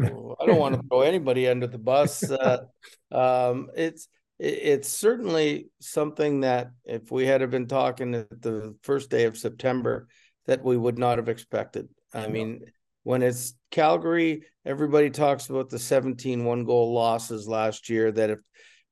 I 0.00 0.46
don't 0.46 0.58
want 0.58 0.76
to 0.76 0.82
throw 0.88 1.00
anybody 1.02 1.48
under 1.48 1.66
the 1.66 1.78
bus. 1.78 2.30
Uh, 2.30 2.64
um, 3.10 3.68
it's 3.76 4.08
it's 4.38 4.88
certainly 4.88 5.68
something 5.80 6.42
that 6.42 6.70
if 6.84 7.10
we 7.10 7.26
had 7.26 7.40
have 7.40 7.50
been 7.50 7.66
talking 7.66 8.14
at 8.14 8.40
the 8.40 8.76
first 8.82 9.10
day 9.10 9.24
of 9.24 9.36
September, 9.36 10.06
that 10.46 10.64
we 10.64 10.76
would 10.76 10.98
not 10.98 11.18
have 11.18 11.28
expected. 11.28 11.88
I 12.14 12.28
mean, 12.28 12.60
when 13.02 13.22
it's 13.22 13.54
Calgary, 13.70 14.44
everybody 14.64 15.10
talks 15.10 15.48
about 15.48 15.70
the 15.70 15.78
17 15.78 16.44
one 16.44 16.64
goal 16.64 16.92
losses 16.92 17.48
last 17.48 17.90
year. 17.90 18.12
That 18.12 18.30
if, 18.30 18.38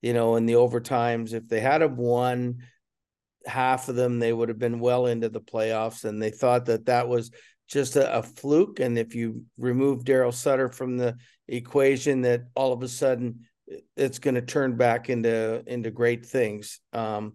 you 0.02 0.12
know, 0.12 0.36
in 0.36 0.46
the 0.46 0.54
overtimes, 0.54 1.32
if 1.32 1.46
they 1.48 1.60
had 1.60 1.80
have 1.80 1.96
won 1.96 2.58
half 3.46 3.88
of 3.88 3.94
them, 3.94 4.18
they 4.18 4.32
would 4.32 4.48
have 4.48 4.58
been 4.58 4.80
well 4.80 5.06
into 5.06 5.28
the 5.28 5.40
playoffs. 5.40 6.04
And 6.04 6.20
they 6.20 6.30
thought 6.30 6.66
that 6.66 6.86
that 6.86 7.08
was 7.08 7.30
just 7.68 7.96
a, 7.96 8.18
a 8.18 8.22
fluke. 8.22 8.80
And 8.80 8.98
if 8.98 9.14
you 9.14 9.44
remove 9.58 10.04
Darryl 10.04 10.34
Sutter 10.34 10.68
from 10.68 10.96
the 10.96 11.16
equation, 11.48 12.22
that 12.22 12.42
all 12.54 12.72
of 12.72 12.82
a 12.82 12.88
sudden 12.88 13.46
it's 13.96 14.18
going 14.18 14.36
to 14.36 14.42
turn 14.42 14.76
back 14.76 15.10
into 15.10 15.62
into 15.66 15.90
great 15.90 16.24
things. 16.24 16.80
Um, 16.92 17.34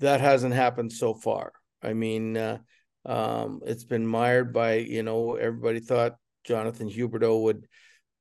that 0.00 0.20
hasn't 0.20 0.54
happened 0.54 0.92
so 0.92 1.14
far. 1.14 1.52
I 1.82 1.94
mean, 1.94 2.36
uh, 2.36 2.58
um, 3.04 3.60
it's 3.64 3.84
been 3.84 4.06
mired 4.06 4.52
by, 4.52 4.74
you 4.74 5.02
know, 5.02 5.34
everybody 5.34 5.80
thought 5.80 6.16
Jonathan 6.44 6.88
Huberdeau 6.88 7.42
would 7.42 7.66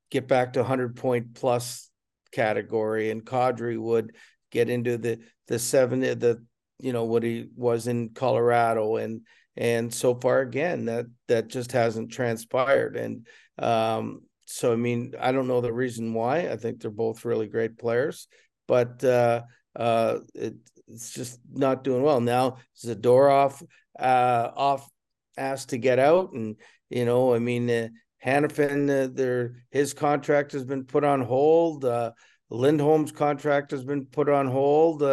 get 0.10 0.28
back 0.28 0.54
to 0.54 0.60
100 0.60 0.96
point 0.96 1.34
plus 1.34 1.90
category 2.32 3.12
and 3.12 3.26
Kadri 3.26 3.80
would 3.80 4.16
get 4.52 4.70
into 4.70 4.98
the 4.98 5.20
the 5.48 5.60
seven 5.60 6.00
the 6.00 6.44
you 6.80 6.94
know 6.94 7.06
what 7.06 7.24
he 7.24 7.48
was 7.56 7.88
in 7.88 8.10
Colorado 8.10 8.98
and 8.98 9.22
and 9.58 9.94
so 9.94 10.16
far 10.16 10.40
again 10.40 10.86
that 10.86 11.06
that 11.28 11.48
just 11.48 11.72
hasn't 11.72 12.12
transpired 12.12 12.96
and 12.96 13.28
um 13.60 14.22
so 14.46 14.74
I 14.74 14.76
mean 14.76 15.14
I 15.20 15.32
don't 15.32 15.48
know 15.48 15.62
the 15.62 15.74
reason 15.74 16.14
why 16.14 16.50
I 16.50 16.56
think 16.56 16.82
they're 16.82 16.92
both 16.92 17.26
really 17.26 17.48
great 17.48 17.78
players 17.78 18.28
but 18.68 19.04
uh 19.04 19.42
uh 19.76 20.20
it, 20.34 20.56
it's 20.88 21.12
just 21.12 21.40
not 21.52 21.84
doing 21.84 22.04
well 22.04 22.22
now 22.22 22.58
Zadorov 22.78 23.62
uh, 24.00 24.52
off 24.56 24.90
asked 25.38 25.70
to 25.70 25.78
get 25.78 26.00
out, 26.00 26.34
and 26.34 26.56
you 26.90 27.06
know, 27.06 27.34
I 27.34 27.40
mean, 27.40 27.70
uh, 27.70 27.88
Hanifin, 28.26 28.90
uh, 28.90 29.10
their 29.14 29.56
his 29.70 29.94
contract 29.94 30.52
has 30.54 30.64
been 30.64 30.86
put 30.86 31.04
on 31.04 31.22
hold. 31.22 31.86
Uh, 31.86 32.12
Lindholm's 32.50 33.12
contract 33.12 33.72
has 33.72 33.84
been 33.84 34.06
put 34.06 34.30
on 34.30 34.48
hold. 34.48 35.04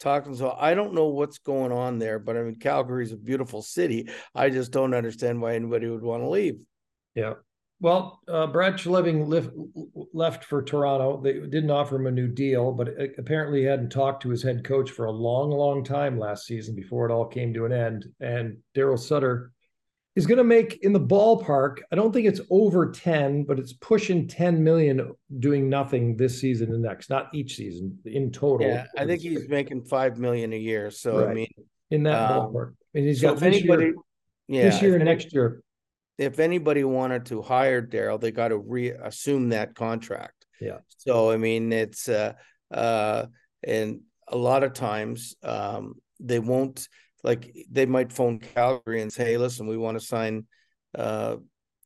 Uh, 0.00 0.04
talking 0.04 0.34
so 0.34 0.56
I 0.58 0.74
don't 0.74 0.94
know 0.94 1.06
what's 1.06 1.38
going 1.38 1.72
on 1.72 1.98
there, 1.98 2.18
but 2.18 2.36
I 2.36 2.42
mean, 2.42 2.56
Calgary 2.56 3.04
is 3.04 3.12
a 3.12 3.16
beautiful 3.16 3.62
city. 3.62 4.08
I 4.34 4.50
just 4.50 4.72
don't 4.72 4.94
understand 4.94 5.40
why 5.40 5.54
anybody 5.54 5.88
would 5.88 6.02
want 6.02 6.22
to 6.22 6.28
leave. 6.28 6.58
Yeah, 7.14 7.34
well, 7.80 8.20
uh, 8.26 8.48
Brad 8.48 8.74
Treliving 8.74 9.28
left, 9.28 9.50
left 10.12 10.44
for 10.44 10.62
Toronto. 10.62 11.20
They 11.22 11.34
didn't 11.34 11.70
offer 11.70 11.94
him 11.94 12.08
a 12.08 12.10
new 12.10 12.26
deal, 12.26 12.72
but 12.72 12.88
apparently 13.18 13.60
he 13.60 13.66
hadn't 13.66 13.90
talked 13.90 14.22
to 14.22 14.30
his 14.30 14.42
head 14.42 14.64
coach 14.64 14.90
for 14.90 15.04
a 15.04 15.12
long, 15.12 15.50
long 15.50 15.84
time 15.84 16.18
last 16.18 16.46
season 16.46 16.74
before 16.74 17.08
it 17.08 17.12
all 17.12 17.26
came 17.26 17.54
to 17.54 17.66
an 17.66 17.72
end. 17.72 18.06
And 18.18 18.58
Darryl 18.74 18.98
Sutter 18.98 19.52
is 20.18 20.26
going 20.26 20.38
to 20.38 20.44
make 20.44 20.80
in 20.82 20.92
the 20.92 21.00
ballpark. 21.00 21.78
I 21.92 21.96
don't 21.96 22.12
think 22.12 22.26
it's 22.26 22.40
over 22.50 22.90
10, 22.90 23.44
but 23.44 23.58
it's 23.58 23.72
pushing 23.74 24.26
10 24.26 24.62
million 24.62 25.12
doing 25.38 25.68
nothing 25.68 26.16
this 26.16 26.40
season 26.40 26.72
and 26.72 26.82
next, 26.82 27.08
not 27.08 27.28
each 27.32 27.56
season 27.56 27.98
in 28.04 28.32
total. 28.32 28.66
Yeah, 28.66 28.86
I 28.96 29.06
think 29.06 29.22
he's 29.22 29.48
making 29.48 29.84
5 29.84 30.18
million 30.18 30.52
a 30.52 30.58
year. 30.58 30.90
So, 30.90 31.20
right. 31.20 31.30
I 31.30 31.34
mean, 31.34 31.54
in 31.90 32.02
that 32.02 32.30
um, 32.30 32.52
ballpark. 32.52 32.74
And 32.94 33.04
he's 33.04 33.20
so 33.20 33.30
got 33.30 33.40
this 33.40 33.56
anybody, 33.56 33.84
year, 33.84 33.94
yeah, 34.48 34.62
this 34.64 34.82
year 34.82 34.96
and 34.96 35.04
next 35.04 35.32
year 35.32 35.62
if 36.18 36.40
anybody 36.40 36.82
wanted 36.82 37.26
to 37.26 37.40
hire 37.40 37.80
Darryl, 37.80 38.20
they 38.20 38.32
got 38.32 38.48
to 38.48 38.58
reassume 38.58 39.50
that 39.50 39.74
contract. 39.74 40.46
Yeah. 40.60 40.78
So 40.96 41.30
I 41.30 41.36
mean, 41.36 41.72
it's 41.72 42.08
uh, 42.08 42.32
uh, 42.72 43.26
and 43.62 44.00
a 44.26 44.36
lot 44.36 44.64
of 44.64 44.72
times 44.72 45.36
um, 45.44 45.94
they 46.18 46.40
won't 46.40 46.88
like 47.22 47.54
they 47.70 47.86
might 47.86 48.12
phone 48.12 48.38
Calgary 48.38 49.02
and 49.02 49.12
say, 49.12 49.24
"Hey, 49.24 49.38
listen, 49.38 49.66
we 49.66 49.76
want 49.76 49.98
to 49.98 50.04
sign 50.04 50.46
uh, 50.96 51.36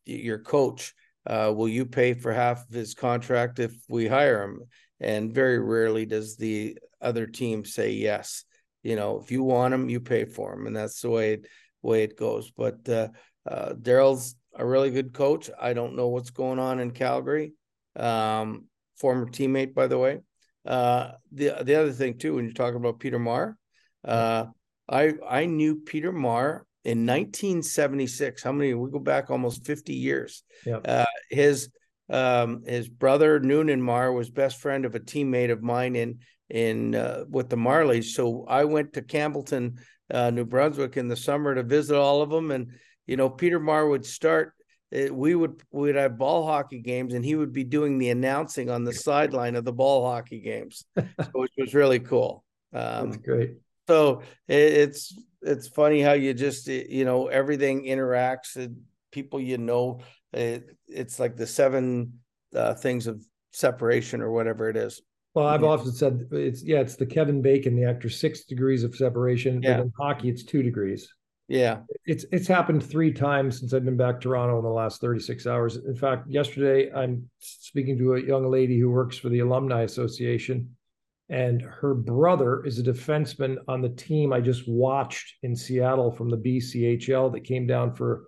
your 0.04 0.38
coach," 0.38 0.94
uh, 1.26 1.52
will 1.54 1.68
you 1.68 1.86
pay 1.86 2.14
for 2.14 2.32
half 2.32 2.68
of 2.68 2.74
his 2.74 2.94
contract 2.94 3.58
if 3.58 3.74
we 3.88 4.06
hire 4.06 4.42
him? 4.42 4.62
And 5.00 5.34
very 5.34 5.58
rarely 5.58 6.06
does 6.06 6.36
the 6.36 6.78
other 7.00 7.26
team 7.26 7.64
say 7.64 7.92
yes. 7.92 8.44
You 8.82 8.96
know, 8.96 9.20
if 9.20 9.30
you 9.30 9.42
want 9.42 9.74
him, 9.74 9.88
you 9.88 10.00
pay 10.00 10.24
for 10.24 10.52
him, 10.52 10.66
and 10.66 10.76
that's 10.76 11.00
the 11.00 11.10
way 11.10 11.34
it, 11.34 11.46
way 11.82 12.02
it 12.04 12.16
goes. 12.16 12.50
But 12.50 12.88
uh, 12.88 13.08
uh, 13.46 13.74
Darryl's 13.74 14.34
a 14.54 14.66
really 14.66 14.90
good 14.90 15.12
coach. 15.12 15.50
I 15.60 15.72
don't 15.72 15.96
know 15.96 16.08
what's 16.08 16.30
going 16.30 16.58
on 16.58 16.80
in 16.80 16.90
Calgary. 16.90 17.54
Um, 17.96 18.66
former 18.96 19.26
teammate, 19.26 19.74
by 19.74 19.86
the 19.86 19.98
way. 19.98 20.20
Uh, 20.64 21.12
the 21.32 21.54
the 21.62 21.74
other 21.74 21.92
thing 21.92 22.18
too, 22.18 22.36
when 22.36 22.44
you're 22.44 22.54
talking 22.54 22.76
about 22.76 23.00
Peter 23.00 23.18
Maher, 23.18 23.56
uh, 24.04 24.46
I 24.88 25.14
I 25.28 25.46
knew 25.46 25.76
Peter 25.76 26.12
Maher 26.12 26.66
in 26.84 27.06
1976. 27.06 28.42
How 28.42 28.52
many? 28.52 28.74
We 28.74 28.90
go 28.90 28.98
back 28.98 29.30
almost 29.30 29.64
50 29.64 29.94
years. 29.94 30.42
Yeah. 30.66 30.76
Uh, 30.76 31.04
his 31.30 31.70
um, 32.10 32.62
his 32.66 32.88
brother 32.88 33.40
Noonan 33.40 33.80
Maher 33.80 34.12
was 34.12 34.30
best 34.30 34.60
friend 34.60 34.84
of 34.84 34.94
a 34.94 35.00
teammate 35.00 35.50
of 35.50 35.62
mine 35.62 35.96
in 35.96 36.18
in 36.50 36.94
uh, 36.94 37.24
with 37.28 37.48
the 37.48 37.56
Marlies. 37.56 38.12
So 38.12 38.44
I 38.48 38.64
went 38.64 38.92
to 38.94 39.02
Campbellton, 39.02 39.78
uh, 40.12 40.30
New 40.30 40.44
Brunswick, 40.44 40.96
in 40.96 41.08
the 41.08 41.16
summer 41.16 41.54
to 41.54 41.62
visit 41.62 41.96
all 41.96 42.22
of 42.22 42.30
them. 42.30 42.50
And 42.50 42.72
you 43.06 43.16
know, 43.16 43.30
Peter 43.30 43.60
Maher 43.60 43.88
would 43.88 44.04
start 44.04 44.52
we 45.10 45.34
would 45.34 45.62
we 45.70 45.88
would 45.88 45.96
have 45.96 46.18
ball 46.18 46.46
hockey 46.46 46.80
games 46.80 47.14
and 47.14 47.24
he 47.24 47.34
would 47.34 47.52
be 47.52 47.64
doing 47.64 47.98
the 47.98 48.10
announcing 48.10 48.68
on 48.68 48.84
the 48.84 48.92
sideline 48.92 49.56
of 49.56 49.64
the 49.64 49.72
ball 49.72 50.04
hockey 50.04 50.40
games 50.40 50.84
which 51.32 51.52
was 51.56 51.74
really 51.74 51.98
cool 51.98 52.44
um, 52.74 53.10
that's 53.10 53.16
great 53.22 53.54
so 53.92 54.22
it's 54.48 55.14
it's 55.42 55.68
funny 55.68 56.00
how 56.00 56.12
you 56.12 56.32
just 56.32 56.66
you 56.66 57.04
know 57.04 57.26
everything 57.26 57.84
interacts 57.84 58.56
and 58.56 58.82
people 59.10 59.40
you 59.40 59.58
know 59.58 60.00
it, 60.32 60.76
it's 60.88 61.20
like 61.20 61.36
the 61.36 61.46
seven 61.46 62.20
uh, 62.56 62.74
things 62.74 63.06
of 63.06 63.22
separation 63.52 64.22
or 64.22 64.30
whatever 64.30 64.70
it 64.70 64.76
is 64.76 65.02
well, 65.34 65.46
I've 65.46 65.62
yeah. 65.62 65.68
often 65.68 65.92
said 65.92 66.28
it's 66.30 66.62
yeah, 66.62 66.80
it's 66.80 66.96
the 66.96 67.06
Kevin 67.06 67.40
Bacon, 67.40 67.74
the 67.74 67.88
actor, 67.88 68.10
six 68.10 68.44
degrees 68.44 68.84
of 68.84 68.94
separation. 68.94 69.62
Yeah. 69.62 69.78
But 69.78 69.82
in 69.84 69.92
hockey, 69.98 70.28
it's 70.28 70.42
two 70.42 70.62
degrees. 70.62 71.08
Yeah. 71.48 71.78
It's 72.04 72.26
it's 72.32 72.46
happened 72.46 72.84
three 72.84 73.12
times 73.12 73.58
since 73.58 73.72
I've 73.72 73.84
been 73.84 73.96
back 73.96 74.20
to 74.20 74.28
Toronto 74.28 74.58
in 74.58 74.64
the 74.64 74.70
last 74.70 75.00
36 75.00 75.46
hours. 75.46 75.76
In 75.76 75.96
fact, 75.96 76.28
yesterday 76.28 76.92
I'm 76.92 77.30
speaking 77.38 77.96
to 77.98 78.14
a 78.14 78.22
young 78.22 78.50
lady 78.50 78.78
who 78.78 78.90
works 78.90 79.16
for 79.16 79.30
the 79.30 79.38
Alumni 79.40 79.82
Association, 79.82 80.76
and 81.32 81.62
her 81.62 81.94
brother 81.94 82.62
is 82.62 82.78
a 82.78 82.82
defenseman 82.82 83.56
on 83.66 83.80
the 83.80 83.88
team 83.88 84.34
I 84.34 84.40
just 84.42 84.68
watched 84.68 85.36
in 85.42 85.56
Seattle 85.56 86.12
from 86.12 86.28
the 86.28 86.36
BCHL 86.36 87.32
that 87.32 87.44
came 87.44 87.66
down 87.66 87.94
for 87.94 88.26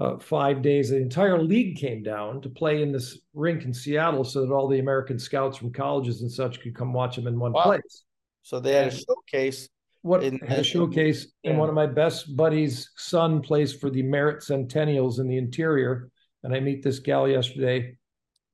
uh, 0.00 0.18
five 0.18 0.60
days. 0.60 0.90
The 0.90 0.96
entire 0.96 1.40
league 1.40 1.76
came 1.76 2.02
down 2.02 2.40
to 2.42 2.48
play 2.48 2.82
in 2.82 2.90
this 2.90 3.20
rink 3.34 3.64
in 3.64 3.72
Seattle 3.72 4.24
so 4.24 4.44
that 4.44 4.52
all 4.52 4.66
the 4.66 4.80
American 4.80 5.16
scouts 5.16 5.58
from 5.58 5.72
colleges 5.72 6.22
and 6.22 6.30
such 6.30 6.60
could 6.60 6.74
come 6.74 6.92
watch 6.92 7.14
them 7.14 7.28
in 7.28 7.38
one 7.38 7.52
wow. 7.52 7.62
place. 7.62 8.02
So 8.42 8.58
they 8.58 8.74
had 8.74 8.88
a 8.88 8.96
showcase 8.96 9.68
what 10.02 10.24
in, 10.24 10.38
had 10.38 10.60
a 10.60 10.64
showcase, 10.64 11.28
yeah. 11.44 11.50
and 11.50 11.60
one 11.60 11.68
of 11.68 11.74
my 11.74 11.86
best 11.86 12.34
buddies' 12.34 12.90
son 12.96 13.42
plays 13.42 13.74
for 13.74 13.90
the 13.90 14.02
Merritt 14.02 14.42
Centennials 14.42 15.20
in 15.20 15.28
the 15.28 15.36
interior. 15.36 16.10
And 16.42 16.54
I 16.54 16.58
meet 16.58 16.82
this 16.82 16.98
gal 16.98 17.28
yesterday 17.28 17.96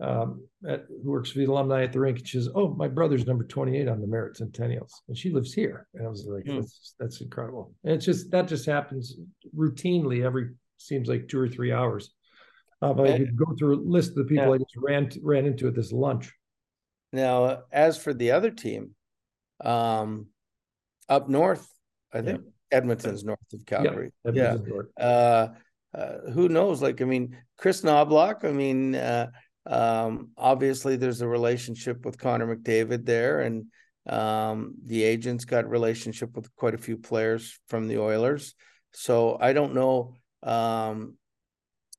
um, 0.00 0.46
at, 0.68 0.84
who 1.02 1.10
works 1.10 1.30
for 1.30 1.38
the 1.38 1.46
alumni 1.46 1.82
at 1.84 1.92
the 1.92 2.00
rink. 2.00 2.18
And 2.18 2.28
she 2.28 2.38
says, 2.38 2.48
"Oh, 2.54 2.74
my 2.74 2.88
brother's 2.88 3.26
number 3.26 3.44
twenty-eight 3.44 3.88
on 3.88 4.00
the 4.00 4.06
Merritt 4.06 4.36
Centennials, 4.36 4.92
and 5.08 5.16
she 5.16 5.30
lives 5.30 5.52
here." 5.52 5.86
And 5.94 6.06
I 6.06 6.10
was 6.10 6.26
like, 6.26 6.44
mm. 6.44 6.60
that's, 6.60 6.94
"That's 6.98 7.20
incredible." 7.20 7.74
And 7.84 7.94
it's 7.94 8.04
just 8.04 8.30
that 8.30 8.48
just 8.48 8.66
happens 8.66 9.16
routinely 9.56 10.24
every 10.24 10.50
seems 10.78 11.08
like 11.08 11.28
two 11.28 11.40
or 11.40 11.48
three 11.48 11.72
hours. 11.72 12.12
Uh, 12.82 12.92
but 12.92 13.08
I 13.08 13.16
could 13.18 13.36
go 13.36 13.54
through 13.58 13.76
a 13.76 13.80
list 13.80 14.10
of 14.10 14.16
the 14.16 14.24
people 14.24 14.48
yeah. 14.48 14.52
I 14.52 14.58
just 14.58 14.76
ran 14.76 15.10
ran 15.22 15.46
into 15.46 15.66
at 15.66 15.74
this 15.74 15.92
lunch. 15.92 16.32
Now, 17.12 17.62
as 17.72 17.96
for 17.96 18.12
the 18.12 18.32
other 18.32 18.50
team, 18.50 18.90
um, 19.64 20.26
up 21.08 21.28
north. 21.28 21.66
I 22.12 22.22
think 22.22 22.42
yeah. 22.44 22.78
Edmonton's 22.78 23.24
north 23.24 23.38
of 23.52 23.66
Calgary. 23.66 24.12
Yeah. 24.32 24.56
yeah. 24.66 25.04
Uh, 25.04 25.48
uh, 25.94 26.30
who 26.32 26.48
knows? 26.48 26.82
Like, 26.82 27.00
I 27.00 27.04
mean, 27.04 27.36
Chris 27.58 27.82
Knoblauch. 27.82 28.44
I 28.44 28.52
mean, 28.52 28.94
uh, 28.94 29.30
um, 29.66 30.30
obviously, 30.36 30.96
there's 30.96 31.20
a 31.20 31.28
relationship 31.28 32.04
with 32.04 32.18
Connor 32.18 32.56
McDavid 32.56 33.04
there, 33.04 33.40
and 33.40 33.66
um, 34.06 34.74
the 34.84 35.02
agent's 35.02 35.44
got 35.44 35.68
relationship 35.68 36.36
with 36.36 36.54
quite 36.56 36.74
a 36.74 36.78
few 36.78 36.96
players 36.96 37.58
from 37.68 37.88
the 37.88 37.98
Oilers. 37.98 38.54
So 38.92 39.36
I 39.40 39.52
don't 39.52 39.74
know. 39.74 40.14
Um, 40.42 41.14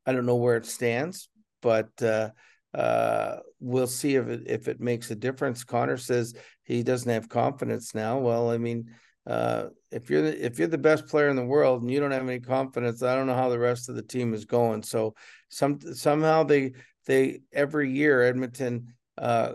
I 0.05 0.13
don't 0.13 0.25
know 0.25 0.37
where 0.37 0.55
it 0.55 0.65
stands, 0.65 1.29
but 1.61 1.89
uh, 2.01 2.29
uh, 2.73 3.37
we'll 3.59 3.87
see 3.87 4.15
if 4.15 4.27
it 4.27 4.43
if 4.45 4.67
it 4.69 4.79
makes 4.79 5.11
a 5.11 5.15
difference. 5.15 5.65
Connor 5.65 5.97
says 5.97 6.33
he 6.63 6.83
doesn't 6.83 7.11
have 7.11 7.27
confidence 7.27 7.93
now. 7.93 8.19
Well, 8.19 8.49
I 8.49 8.57
mean, 8.57 8.89
uh, 9.25 9.65
if 9.91 10.09
you're 10.09 10.21
the, 10.21 10.45
if 10.45 10.57
you're 10.57 10.69
the 10.69 10.77
best 10.77 11.07
player 11.07 11.27
in 11.27 11.35
the 11.35 11.45
world 11.45 11.81
and 11.81 11.91
you 11.91 11.99
don't 11.99 12.11
have 12.11 12.23
any 12.23 12.39
confidence, 12.39 13.03
I 13.03 13.15
don't 13.15 13.27
know 13.27 13.35
how 13.35 13.49
the 13.49 13.59
rest 13.59 13.89
of 13.89 13.95
the 13.95 14.01
team 14.01 14.33
is 14.33 14.45
going. 14.45 14.83
So 14.83 15.15
some 15.49 15.79
somehow 15.93 16.43
they 16.43 16.73
they 17.07 17.41
every 17.51 17.91
year 17.91 18.21
Edmonton 18.21 18.93
uh, 19.17 19.53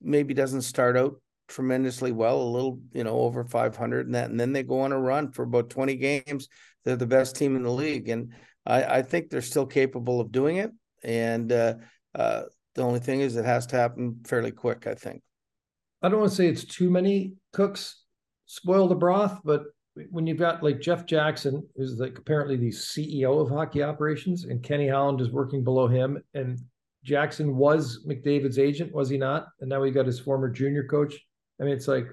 maybe 0.00 0.34
doesn't 0.34 0.62
start 0.62 0.96
out 0.96 1.20
tremendously 1.48 2.12
well, 2.12 2.40
a 2.40 2.44
little 2.44 2.80
you 2.92 3.02
know 3.02 3.18
over 3.18 3.44
500 3.44 4.06
and 4.06 4.14
that, 4.14 4.30
and 4.30 4.38
then 4.38 4.52
they 4.52 4.62
go 4.62 4.80
on 4.80 4.92
a 4.92 4.98
run 4.98 5.32
for 5.32 5.42
about 5.42 5.70
20 5.70 5.96
games. 5.96 6.48
They're 6.84 6.96
the 6.96 7.06
best 7.06 7.36
team 7.36 7.56
in 7.56 7.64
the 7.64 7.72
league, 7.72 8.08
and 8.08 8.32
I, 8.64 8.84
I 8.84 9.02
think 9.02 9.28
they're 9.28 9.42
still 9.42 9.66
capable 9.66 10.20
of 10.20 10.32
doing 10.32 10.58
it. 10.58 10.70
And 11.02 11.50
uh, 11.50 11.74
uh, 12.14 12.42
the 12.74 12.82
only 12.82 13.00
thing 13.00 13.20
is, 13.20 13.36
it 13.36 13.44
has 13.44 13.66
to 13.68 13.76
happen 13.76 14.20
fairly 14.24 14.52
quick. 14.52 14.86
I 14.86 14.94
think. 14.94 15.22
I 16.02 16.08
don't 16.08 16.20
want 16.20 16.30
to 16.30 16.36
say 16.36 16.46
it's 16.46 16.64
too 16.64 16.88
many 16.88 17.34
cooks 17.52 18.00
spoil 18.50 18.88
the 18.88 18.96
broth, 18.96 19.38
but 19.44 19.62
when 20.10 20.26
you've 20.26 20.38
got 20.38 20.62
like 20.62 20.80
Jeff 20.80 21.06
Jackson, 21.06 21.66
who's 21.76 21.98
like 21.98 22.18
apparently 22.18 22.56
the 22.56 22.70
CEO 22.70 23.40
of 23.40 23.48
hockey 23.48 23.82
operations, 23.82 24.44
and 24.44 24.62
Kenny 24.62 24.88
Holland 24.88 25.20
is 25.20 25.30
working 25.30 25.64
below 25.64 25.86
him, 25.86 26.22
and 26.34 26.58
Jackson 27.04 27.56
was 27.56 28.04
McDavid's 28.06 28.58
agent, 28.58 28.94
was 28.94 29.08
he 29.08 29.16
not? 29.16 29.48
And 29.60 29.68
now 29.68 29.80
we 29.80 29.90
got 29.90 30.06
his 30.06 30.20
former 30.20 30.50
junior 30.50 30.84
coach. 30.84 31.14
I 31.60 31.64
mean, 31.64 31.72
it's 31.72 31.88
like, 31.88 32.06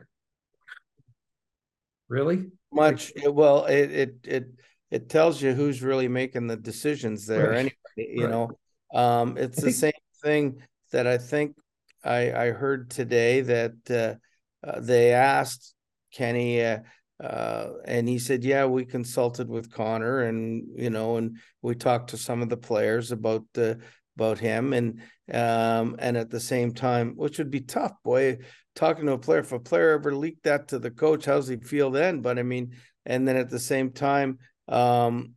really 2.10 2.45
much. 2.71 3.12
Like, 3.15 3.34
well, 3.34 3.65
it 3.65 3.91
it 3.91 4.15
it 4.23 4.47
it 4.91 5.10
tells 5.10 5.41
you 5.41 5.54
who's 5.54 5.82
really 5.82 6.08
making 6.08 6.47
the 6.47 6.58
decisions 6.58 7.26
there. 7.26 7.50
Right. 7.50 7.58
Anyway, 7.58 7.73
you 7.97 8.26
right. 8.26 8.32
know, 8.32 8.52
um, 8.93 9.38
it's 9.38 9.60
I 9.60 9.67
the 9.67 9.71
think, 9.71 9.76
same 9.76 9.91
thing 10.23 10.63
that 10.91 11.08
I 11.08 11.17
think 11.17 11.56
I, 12.04 12.32
I 12.32 12.52
heard 12.52 12.89
today 12.89 13.41
that 13.41 13.73
uh, 13.89 14.67
uh, 14.67 14.80
they 14.80 15.13
asked 15.13 15.73
Kenny, 16.13 16.63
uh, 16.63 16.80
uh, 17.23 17.69
and 17.86 18.08
he 18.08 18.19
said, 18.19 18.43
"Yeah, 18.43 18.65
we 18.65 18.86
consulted 18.86 19.49
with 19.49 19.71
Connor, 19.71 20.21
and 20.21 20.63
you 20.75 20.89
know, 20.89 21.17
and 21.17 21.38
we 21.62 21.75
talked 21.75 22.12
to 22.12 22.17
some 22.17 22.41
of 22.41 22.49
the 22.49 22.58
players 22.58 23.12
about 23.12 23.43
the 23.53 23.80
about 24.15 24.39
him, 24.39 24.73
and 24.73 25.01
um, 25.32 25.95
and 25.99 26.17
at 26.17 26.30
the 26.30 26.39
same 26.39 26.73
time, 26.73 27.13
which 27.15 27.38
would 27.38 27.51
be 27.51 27.62
tough, 27.62 27.93
boy, 28.03 28.38
talking 28.75 29.06
to 29.06 29.13
a 29.13 29.17
player. 29.17 29.39
If 29.39 29.51
a 29.51 29.60
player 29.60 29.91
ever 29.91 30.15
leaked 30.15 30.43
that 30.43 30.67
to 30.69 30.80
the 30.80 30.91
coach, 30.91 31.25
how's 31.25 31.47
he 31.47 31.58
feel 31.58 31.91
then? 31.91 32.21
But 32.21 32.39
I 32.39 32.43
mean, 32.43 32.75
and 33.06 33.27
then 33.27 33.36
at 33.36 33.49
the 33.49 33.60
same 33.60 33.91
time, 33.91 34.39
um, 34.67 35.34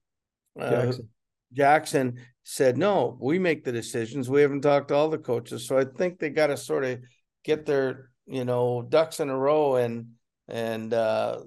uh, 0.59 0.71
Jackson. 0.71 1.09
Jackson 1.53 2.21
said, 2.45 2.79
no, 2.79 3.17
we 3.21 3.39
make 3.39 3.65
the 3.65 3.73
decisions. 3.73 4.29
We 4.29 4.43
haven't 4.43 4.63
talked 4.63 4.89
to 4.89 4.95
all 4.95 5.09
the 5.09 5.19
coaches. 5.19 5.67
So 5.67 5.79
I 5.79 5.85
think 5.85 6.19
they 6.19 6.31
got 6.31 6.49
to 6.49 6.57
sort 6.57 6.85
of 6.85 7.01
get 7.45 7.67
their, 7.67 8.11
you 8.27 8.45
know, 8.45 8.83
ducks 8.83 9.21
in 9.21 9.31
a 9.31 9.37
row 9.37 9.77
and, 9.77 10.09
and 10.49 10.93
uh, 10.93 11.41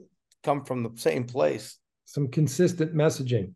come 0.44 0.64
from 0.66 0.84
the 0.84 0.92
same 0.96 1.26
place. 1.26 1.78
Some 2.06 2.28
consistent 2.28 2.94
messaging. 2.94 3.54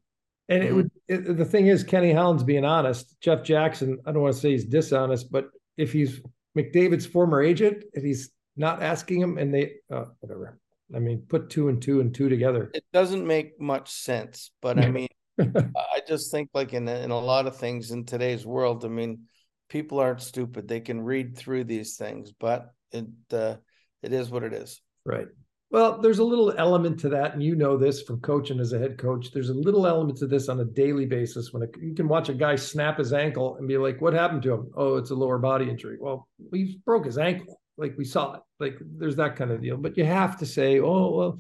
And 0.50 0.63
mm-hmm. 0.63 0.67
it 0.67 0.73
would, 0.73 0.91
it, 1.08 1.38
the 1.38 1.45
thing 1.45 1.67
is, 1.67 1.84
Kenny 1.84 2.13
Holland's 2.13 2.43
being 2.43 2.65
honest. 2.65 3.15
Jeff 3.21 3.43
Jackson, 3.43 4.00
I 4.06 4.12
don't 4.12 4.21
want 4.21 4.36
to 4.36 4.39
say 4.39 4.52
he's 4.52 4.65
dishonest, 4.65 5.32
but 5.32 5.50
if 5.78 5.91
he's 5.91 6.21
McDavid's 6.58 7.06
former 7.06 7.41
agent 7.41 7.84
and 7.93 8.06
he's 8.06 8.32
not 8.56 8.82
asking 8.82 9.21
him 9.21 9.38
and 9.38 9.54
they, 9.54 9.73
uh, 9.91 10.06
whatever. 10.19 10.60
I 10.95 11.00
mean, 11.00 11.23
put 11.28 11.50
two 11.50 11.67
and 11.67 11.82
two 11.82 12.00
and 12.00 12.13
two 12.13 12.30
together. 12.30 12.71
It 12.73 12.86
doesn't 12.93 13.28
make 13.28 13.60
much 13.60 13.91
sense, 13.91 14.52
but 14.62 14.80
I 14.80 14.89
mean, 14.89 15.10
I 15.39 16.02
just 16.08 16.32
think 16.32 16.50
like 16.54 16.73
in 16.73 16.88
in 16.88 17.12
a 17.12 17.19
lot 17.19 17.45
of 17.45 17.58
things 17.58 17.91
in 17.91 18.06
today's 18.06 18.45
world, 18.45 18.86
I 18.86 18.88
mean, 18.88 19.23
people 19.69 20.00
aren't 20.00 20.21
stupid. 20.21 20.67
They 20.67 20.80
can 20.80 21.02
read 21.02 21.38
through 21.38 21.65
these 21.65 21.97
things, 21.97 22.32
but 22.39 22.71
it 22.91 23.06
uh, 23.34 23.56
it 24.02 24.13
is 24.13 24.30
what 24.30 24.43
it 24.43 24.54
is. 24.54 24.82
Right. 25.06 25.28
Well, 25.69 25.99
there's 26.01 26.19
a 26.19 26.23
little 26.23 26.53
element 26.58 26.97
to 27.01 27.10
that, 27.10 27.34
and 27.34 27.43
you 27.43 27.53
know 27.56 27.77
this 27.77 28.01
from 28.01 28.21
coaching 28.21 28.60
as 28.62 28.71
a 28.71 28.80
head 28.80 28.97
coach. 28.97 29.32
There's 29.32 29.49
a 29.49 29.53
little 29.53 29.86
element 29.86 30.17
to 30.19 30.27
this 30.27 30.47
on 30.47 30.62
a 30.62 30.65
daily 30.65 31.06
basis 31.06 31.51
when 31.51 31.67
you 31.82 31.93
can 31.93 32.08
watch 32.08 32.30
a 32.30 32.34
guy 32.34 32.56
snap 32.56 32.97
his 32.97 33.12
ankle 33.12 33.58
and 33.58 33.67
be 33.67 33.77
like, 33.77 33.99
"What 33.99 34.13
happened 34.13 34.43
to 34.43 34.53
him? 34.53 34.71
Oh, 34.75 34.95
it's 34.95 35.12
a 35.12 35.15
lower 35.15 35.38
body 35.38 35.69
injury." 35.69 35.97
Well, 35.99 36.27
he 36.53 36.80
broke 36.86 37.06
his 37.06 37.17
ankle, 37.17 37.60
like 37.75 37.97
we 37.97 38.06
saw 38.06 38.36
it. 38.36 38.41
Like 38.62 38.77
there's 38.80 39.17
that 39.17 39.36
kind 39.36 39.51
of 39.51 39.62
deal. 39.62 39.75
But 39.75 39.97
you 39.97 40.06
have 40.06 40.38
to 40.39 40.45
say, 40.45 40.80
"Oh, 40.80 41.15
well, 41.17 41.39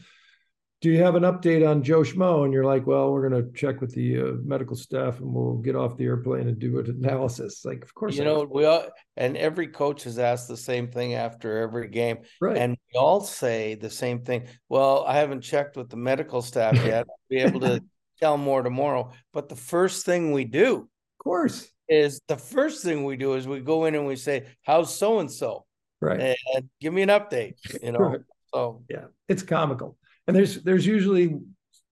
do 0.79 0.91
you 0.91 1.01
have 1.03 1.15
an 1.15 1.23
update 1.23 1.67
on 1.67 1.81
Joe 1.81 2.01
Schmo? 2.01 2.43
And 2.43 2.53
you're 2.53 2.65
like, 2.65 2.85
well, 2.85 3.11
we're 3.11 3.27
going 3.27 3.43
to 3.43 3.51
check 3.53 3.81
with 3.81 3.95
the 3.95 4.19
uh, 4.19 4.31
medical 4.43 4.75
staff 4.75 5.19
and 5.19 5.33
we'll 5.33 5.55
get 5.55 5.75
off 5.75 5.97
the 5.97 6.05
airplane 6.05 6.47
and 6.47 6.59
do 6.59 6.77
an 6.77 6.89
analysis. 6.89 7.65
Like, 7.65 7.83
of 7.83 7.93
course, 7.95 8.15
you 8.15 8.23
know, 8.23 8.47
we 8.49 8.65
all, 8.65 8.85
and 9.15 9.35
every 9.37 9.69
coach 9.69 10.03
has 10.03 10.19
asked 10.19 10.47
the 10.47 10.57
same 10.57 10.89
thing 10.89 11.15
after 11.15 11.57
every 11.57 11.87
game. 11.87 12.19
right. 12.39 12.57
And 12.57 12.77
we 12.93 12.99
all 12.99 13.21
say 13.21 13.73
the 13.73 13.89
same 13.89 14.21
thing. 14.21 14.47
Well, 14.69 15.03
I 15.07 15.15
haven't 15.15 15.41
checked 15.41 15.77
with 15.77 15.89
the 15.89 15.97
medical 15.97 16.43
staff 16.43 16.75
yet. 16.85 17.07
I'll 17.09 17.19
be 17.27 17.37
able 17.37 17.61
to 17.61 17.83
tell 18.19 18.37
more 18.37 18.61
tomorrow. 18.61 19.11
But 19.33 19.49
the 19.49 19.55
first 19.55 20.05
thing 20.05 20.31
we 20.31 20.45
do 20.45 20.75
of 20.75 21.23
course. 21.23 21.67
is 21.89 22.21
the 22.27 22.37
first 22.37 22.83
thing 22.83 23.03
we 23.03 23.17
do 23.17 23.33
is 23.33 23.47
we 23.47 23.61
go 23.61 23.85
in 23.85 23.95
and 23.95 24.05
we 24.05 24.15
say, 24.15 24.45
How's 24.61 24.95
so 24.95 25.19
and 25.19 25.31
so? 25.31 25.65
Right. 26.01 26.37
And 26.55 26.69
give 26.79 26.93
me 26.93 27.01
an 27.01 27.09
update, 27.09 27.55
you 27.81 27.91
know. 27.91 27.99
Right. 27.99 28.19
So 28.53 28.81
Yeah. 28.89 29.07
It's 29.27 29.43
comical. 29.43 29.97
And 30.27 30.35
there's, 30.35 30.61
there's 30.63 30.85
usually 30.85 31.39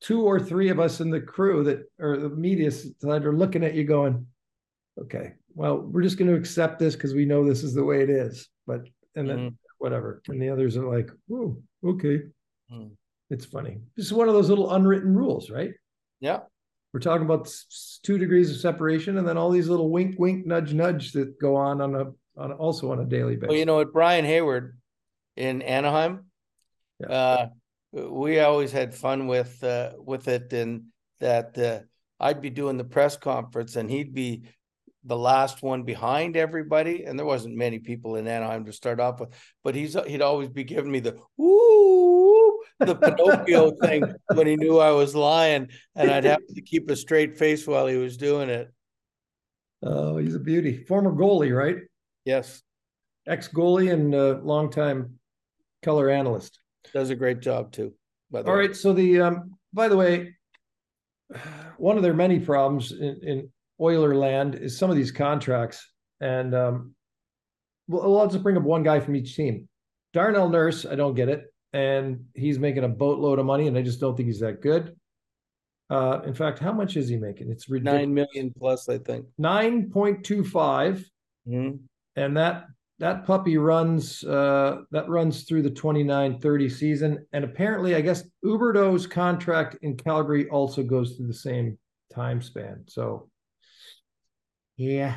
two 0.02 0.22
or 0.24 0.40
three 0.40 0.70
of 0.70 0.80
us 0.80 1.00
in 1.00 1.10
the 1.10 1.22
crew 1.22 1.64
that, 1.64 1.90
or 2.00 2.18
the 2.18 2.30
media 2.30 2.70
side 2.72 3.26
are 3.26 3.36
looking 3.36 3.64
at 3.64 3.74
you 3.74 3.86
going, 3.86 4.28
okay, 5.00 5.34
well, 5.54 5.78
we're 5.78 6.02
just 6.02 6.18
going 6.18 6.30
to 6.30 6.38
accept 6.38 6.80
this 6.80 6.96
because 6.96 7.14
we 7.14 7.26
know 7.26 7.46
this 7.48 7.64
is 7.64 7.74
the 7.74 7.84
way 7.84 8.02
it 8.02 8.10
is. 8.10 8.50
But, 8.68 8.82
and 9.16 9.30
then 9.30 9.38
Mhm. 9.38 9.56
whatever. 9.78 10.22
And 10.28 10.42
the 10.42 10.50
others 10.50 10.76
are 10.78 10.86
like, 10.88 11.10
oh, 11.32 11.58
okay. 11.84 12.24
Mm. 12.72 12.92
It's 13.30 13.46
funny. 13.46 13.80
This 13.96 14.06
is 14.06 14.14
one 14.14 14.28
of 14.28 14.34
those 14.34 14.50
little 14.50 14.74
unwritten 14.74 15.16
rules, 15.16 15.50
right? 15.50 15.72
yeah. 16.20 16.42
We're 16.94 17.00
talking 17.02 17.26
about 17.26 17.54
two 18.04 18.18
degrees 18.18 18.50
of 18.52 18.56
separation, 18.58 19.18
and 19.18 19.28
then 19.28 19.36
all 19.38 19.50
these 19.50 19.68
little 19.68 19.90
wink, 19.90 20.16
wink, 20.18 20.46
nudge, 20.46 20.74
nudge 20.74 21.12
that 21.12 21.38
go 21.42 21.54
on 21.58 21.82
on 21.82 21.94
a 21.94 22.06
on 22.40 22.54
also 22.54 22.90
on 22.94 23.02
a 23.02 23.06
daily 23.06 23.36
basis. 23.36 23.50
Well, 23.50 23.58
you 23.58 23.66
know 23.66 23.76
what, 23.76 23.92
Brian 23.92 24.24
Hayward 24.24 24.78
in 25.36 25.62
Anaheim, 25.62 26.32
Yeah. 27.02 27.08
uh, 27.08 27.50
we 27.96 28.40
always 28.40 28.72
had 28.72 28.94
fun 28.94 29.28
with 29.28 29.64
uh, 29.64 29.94
with 29.98 30.28
it, 30.28 30.52
and 30.54 30.86
that 31.20 31.58
uh, 31.58 31.80
I'd 32.20 32.42
be 32.42 32.50
doing 32.50 32.78
the 32.78 32.84
press 32.84 33.18
conference, 33.18 33.76
and 33.76 33.90
he'd 33.90 34.14
be 34.14 34.44
the 35.06 35.18
last 35.18 35.62
one 35.62 35.84
behind 35.84 36.36
everybody, 36.36 37.04
and 37.04 37.18
there 37.18 37.26
wasn't 37.26 37.56
many 37.56 37.80
people 37.80 38.16
in 38.16 38.28
Anaheim 38.28 38.66
to 38.66 38.74
start 38.74 39.00
off 39.00 39.20
with, 39.20 39.30
but 39.64 39.76
he's 39.76 39.96
he'd 40.08 40.22
always 40.22 40.50
be 40.50 40.64
giving 40.64 40.92
me 40.92 41.00
the 41.00 41.18
woo, 41.38 42.60
the 42.80 42.96
Pinocchio 43.02 43.72
thing 43.82 44.04
when 44.34 44.48
he 44.48 44.58
knew 44.58 44.80
I 44.80 44.92
was 44.92 45.16
lying, 45.16 45.70
and 45.96 46.12
I'd 46.12 46.26
have 46.26 46.46
to 46.54 46.62
keep 46.62 46.90
a 46.90 46.96
straight 46.96 47.38
face 47.38 47.66
while 47.66 47.88
he 47.88 47.98
was 47.98 48.18
doing 48.18 48.50
it. 48.50 48.74
oh, 49.84 50.18
he's 50.18 50.36
a 50.36 50.40
beauty. 50.40 50.84
Former 50.84 51.14
goalie, 51.14 51.56
right? 51.56 51.78
Yes, 52.26 52.62
Ex 53.28 53.48
goalie 53.48 53.94
and 53.94 54.14
uh, 54.14 54.40
longtime 54.44 55.20
color 55.82 56.10
analyst. 56.10 56.60
Does 56.94 57.10
a 57.10 57.16
great 57.16 57.40
job 57.40 57.72
too. 57.72 57.94
By 58.32 58.42
the 58.42 58.50
All 58.50 58.56
way. 58.56 58.68
right. 58.68 58.76
So 58.76 58.94
the 58.94 59.22
um, 59.22 59.52
by 59.74 59.88
the 59.88 59.98
way, 59.98 60.36
one 61.78 61.98
of 61.98 62.04
their 62.04 62.14
many 62.14 62.40
problems 62.40 62.92
in, 62.92 63.20
in 63.24 63.50
Oiler 63.82 64.16
land 64.16 64.56
is 64.56 64.78
some 64.78 64.90
of 64.90 64.96
these 64.96 65.12
contracts, 65.12 65.86
and 66.22 66.54
um, 66.56 66.96
well, 67.88 68.18
I'll 68.20 68.28
just 68.28 68.44
bring 68.44 68.58
up 68.58 68.64
one 68.64 68.84
guy 68.84 69.00
from 69.00 69.16
each 69.16 69.36
team. 69.36 69.68
Darnell 70.14 70.50
Nurse, 70.50 70.86
I 70.86 70.96
don't 70.96 71.14
get 71.16 71.28
it, 71.30 71.44
and 71.74 72.26
he's 72.34 72.58
making 72.58 72.84
a 72.84 72.88
boatload 72.90 73.40
of 73.40 73.46
money, 73.46 73.68
and 73.68 73.78
I 73.78 73.82
just 73.82 74.00
don't 74.00 74.16
think 74.16 74.28
he's 74.28 74.40
that 74.40 74.62
good. 74.62 74.96
Uh, 75.90 76.22
in 76.26 76.34
fact, 76.34 76.58
how 76.60 76.72
much 76.72 76.96
is 76.98 77.08
he 77.10 77.18
making? 77.18 77.52
It's 77.52 77.70
ridiculous. 77.70 78.00
nine 78.02 78.14
million 78.14 78.54
plus, 78.58 78.88
I 78.90 78.98
think. 78.98 79.26
Nine 79.38 79.90
point 79.92 80.24
two 80.24 80.44
five, 80.44 81.04
Mhm. 81.48 81.80
and 82.16 82.38
that 82.38 82.66
that 83.00 83.26
puppy 83.26 83.58
runs 83.58 84.24
uh 84.24 84.78
that 84.92 85.10
runs 85.10 85.44
through 85.44 85.62
the 85.62 85.70
29-30 85.70 86.72
season 86.72 87.26
and 87.34 87.44
apparently 87.44 87.96
i 87.96 88.02
guess 88.02 88.24
Huberdeau's 88.44 89.06
contract 89.08 89.78
in 89.82 89.98
calgary 89.98 90.48
also 90.50 90.82
goes 90.84 91.16
through 91.16 91.28
the 91.28 91.34
same 91.34 91.78
time 92.14 92.42
span 92.42 92.86
so 92.88 93.30
yeah 94.78 95.10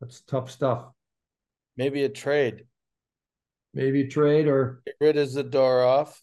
that's 0.00 0.20
tough 0.22 0.50
stuff 0.50 0.86
Maybe 1.76 2.04
a 2.04 2.10
trade. 2.10 2.64
maybe 3.72 4.02
a 4.02 4.06
trade 4.06 4.46
or 4.48 4.82
Get 4.84 4.96
rid 5.00 5.16
of 5.16 5.28
Zadorov. 5.28 6.14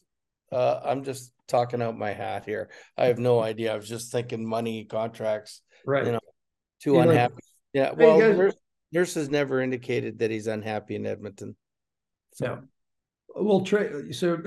Uh, 0.51 0.79
I'm 0.85 1.03
just 1.03 1.33
talking 1.47 1.81
out 1.81 1.97
my 1.97 2.11
hat 2.11 2.45
here. 2.45 2.69
I 2.95 3.05
have 3.05 3.17
no 3.17 3.39
idea. 3.39 3.73
I 3.73 3.75
was 3.75 3.89
just 3.89 4.11
thinking 4.11 4.47
money 4.47 4.85
contracts. 4.85 5.63
right 5.83 6.05
You 6.05 6.11
know, 6.11 6.19
Too 6.79 6.99
unhappy. 6.99 7.41
Yeah. 7.73 7.95
"Hey, 7.95 8.05
Well, 8.05 8.19
guys-" 8.19 8.53
Nurse, 8.91 9.15
has 9.15 9.29
never 9.29 9.61
indicated 9.61 10.19
that 10.19 10.31
he's 10.31 10.47
unhappy 10.47 10.95
in 10.95 11.05
Edmonton. 11.05 11.55
So 12.33 12.45
no 12.45 12.61
we'll 13.39 13.61
trade 13.61 14.15
so 14.15 14.41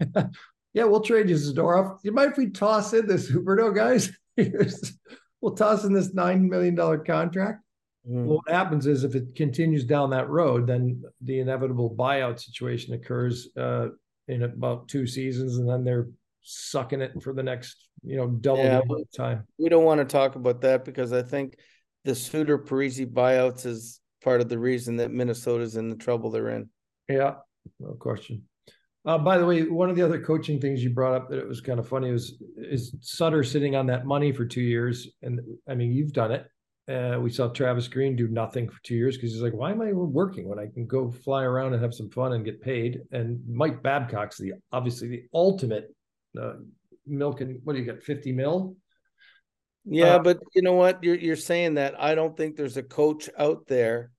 yeah 0.74 0.84
we'll 0.84 1.00
trade 1.00 1.28
you 1.28 1.36
Zadorov. 1.36 1.98
you 2.02 2.12
mind 2.12 2.32
if 2.32 2.38
we 2.38 2.50
toss 2.50 2.92
in 2.92 3.06
this 3.06 3.30
Huberdeau 3.30 3.74
guys 3.74 4.10
we'll 5.40 5.54
toss 5.54 5.84
in 5.84 5.92
this 5.92 6.12
nine 6.14 6.48
million 6.48 6.74
dollar 6.74 6.98
contract 6.98 7.62
mm, 8.08 8.24
Well, 8.24 8.40
what 8.44 8.52
happens 8.54 8.86
is 8.86 9.04
if 9.04 9.14
it 9.14 9.34
continues 9.36 9.84
down 9.84 10.10
that 10.10 10.28
road, 10.28 10.66
then 10.66 11.02
the 11.20 11.40
inevitable 11.40 11.94
buyout 11.94 12.40
situation 12.40 12.94
occurs 12.94 13.48
uh, 13.56 13.88
in 14.28 14.42
about 14.42 14.88
two 14.88 15.06
seasons, 15.06 15.58
and 15.58 15.68
then 15.68 15.84
they're 15.84 16.08
sucking 16.42 17.00
it 17.00 17.12
for 17.22 17.32
the 17.32 17.42
next, 17.42 17.88
you 18.02 18.16
know, 18.16 18.28
double 18.28 18.64
Yeah, 18.64 18.80
the 18.88 19.04
time. 19.16 19.46
we 19.58 19.68
don't 19.68 19.84
want 19.84 20.00
to 20.00 20.04
talk 20.04 20.36
about 20.36 20.60
that 20.62 20.84
because 20.84 21.12
I 21.12 21.22
think 21.22 21.56
the 22.04 22.14
Suter 22.14 22.58
Parise 22.58 23.06
buyouts 23.06 23.66
is 23.66 24.00
part 24.22 24.40
of 24.40 24.48
the 24.48 24.58
reason 24.58 24.96
that 24.96 25.10
Minnesota's 25.10 25.76
in 25.76 25.88
the 25.88 25.96
trouble 25.96 26.30
they're 26.30 26.50
in. 26.50 26.68
Yeah, 27.08 27.34
no 27.80 27.92
question. 27.92 28.42
Uh, 29.04 29.18
by 29.18 29.36
the 29.36 29.44
way, 29.44 29.62
one 29.64 29.90
of 29.90 29.96
the 29.96 30.02
other 30.02 30.20
coaching 30.20 30.60
things 30.60 30.82
you 30.82 30.90
brought 30.90 31.14
up 31.14 31.28
that 31.28 31.38
it 31.38 31.48
was 31.48 31.60
kind 31.60 31.80
of 31.80 31.88
funny 31.88 32.12
was 32.12 32.40
is 32.56 32.94
Sutter 33.00 33.42
sitting 33.42 33.74
on 33.74 33.86
that 33.86 34.06
money 34.06 34.32
for 34.32 34.44
two 34.44 34.62
years, 34.62 35.08
and 35.22 35.40
I 35.68 35.74
mean 35.74 35.92
you've 35.92 36.12
done 36.12 36.30
it. 36.32 36.46
Uh, 36.88 37.18
we 37.20 37.30
saw 37.30 37.48
Travis 37.48 37.88
Green 37.88 38.16
do 38.16 38.28
nothing 38.28 38.68
for 38.68 38.80
two 38.82 38.94
years 38.94 39.16
because 39.16 39.32
he's 39.32 39.42
like, 39.42 39.54
why 39.54 39.70
am 39.70 39.80
I 39.80 39.92
working 39.92 40.48
when 40.48 40.58
I 40.58 40.66
can 40.66 40.86
go 40.86 41.10
fly 41.10 41.44
around 41.44 41.74
and 41.74 41.82
have 41.82 41.94
some 41.94 42.10
fun 42.10 42.32
and 42.32 42.44
get 42.44 42.60
paid? 42.60 43.00
And 43.12 43.40
Mike 43.48 43.82
Babcock's 43.82 44.38
the 44.38 44.54
obviously 44.72 45.08
the 45.08 45.22
ultimate 45.34 45.94
uh, 46.40 46.54
milking. 47.06 47.60
What 47.64 47.74
do 47.74 47.80
you 47.80 47.86
got? 47.86 48.02
Fifty 48.02 48.30
mil? 48.30 48.76
Yeah, 49.84 50.16
Uh, 50.16 50.18
but 50.20 50.38
you 50.54 50.62
know 50.62 50.74
what? 50.74 51.02
You're 51.02 51.16
you're 51.16 51.36
saying 51.36 51.74
that 51.74 52.00
I 52.00 52.14
don't 52.14 52.36
think 52.36 52.56
there's 52.56 52.76
a 52.76 52.82
coach 52.82 53.28
out 53.38 53.66
there 53.66 54.10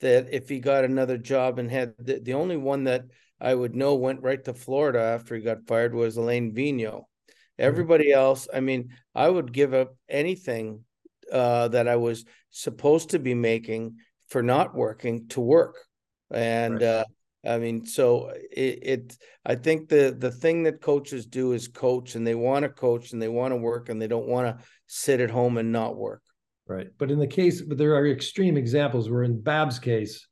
that 0.00 0.28
if 0.32 0.48
he 0.48 0.60
got 0.60 0.84
another 0.84 1.18
job 1.18 1.58
and 1.58 1.70
had 1.70 1.94
the, 1.98 2.20
the 2.20 2.34
only 2.34 2.56
one 2.56 2.84
that 2.84 3.04
I 3.40 3.54
would 3.54 3.74
know 3.74 3.94
went 3.96 4.22
right 4.22 4.42
to 4.44 4.54
Florida 4.54 5.00
after 5.00 5.34
he 5.34 5.42
got 5.42 5.66
fired 5.66 5.94
was 5.94 6.16
Alain 6.16 6.54
Vigneault. 6.54 7.04
Everybody 7.58 8.12
else, 8.12 8.46
I 8.52 8.60
mean, 8.60 8.90
I 9.14 9.28
would 9.28 9.52
give 9.52 9.74
up 9.74 9.96
anything 10.08 10.84
uh, 11.32 11.68
that 11.68 11.88
I 11.88 11.96
was 11.96 12.24
supposed 12.50 13.10
to 13.10 13.18
be 13.18 13.34
making 13.34 13.96
for 14.28 14.42
not 14.42 14.74
working 14.74 15.26
to 15.28 15.40
work. 15.40 15.76
And 16.30 16.74
Right. 16.74 16.82
uh, 16.82 17.04
I 17.46 17.58
mean, 17.58 17.86
so 17.86 18.30
uh, 18.30 18.34
it, 18.50 18.78
it 18.82 19.18
I 19.44 19.54
think 19.54 19.88
the 19.88 20.14
the 20.18 20.30
thing 20.30 20.64
that 20.64 20.80
coaches 20.80 21.26
do 21.26 21.52
is 21.52 21.68
coach 21.68 22.14
and 22.14 22.26
they 22.26 22.34
want 22.34 22.64
to 22.64 22.68
coach 22.68 23.12
and 23.12 23.22
they 23.22 23.28
want 23.28 23.52
to 23.52 23.56
work 23.56 23.88
and 23.88 24.02
they 24.02 24.08
don't 24.08 24.26
want 24.26 24.46
to 24.58 24.64
sit 24.86 25.20
at 25.20 25.30
home 25.30 25.56
and 25.58 25.70
not 25.72 25.96
work. 25.96 26.22
Right. 26.66 26.88
But 26.98 27.10
in 27.10 27.18
the 27.18 27.26
case, 27.26 27.62
but 27.62 27.78
there 27.78 27.94
are 27.94 28.06
extreme 28.06 28.56
examples 28.56 29.08
where 29.08 29.22
in 29.22 29.40
Bab's 29.40 29.78
case, 29.78 30.26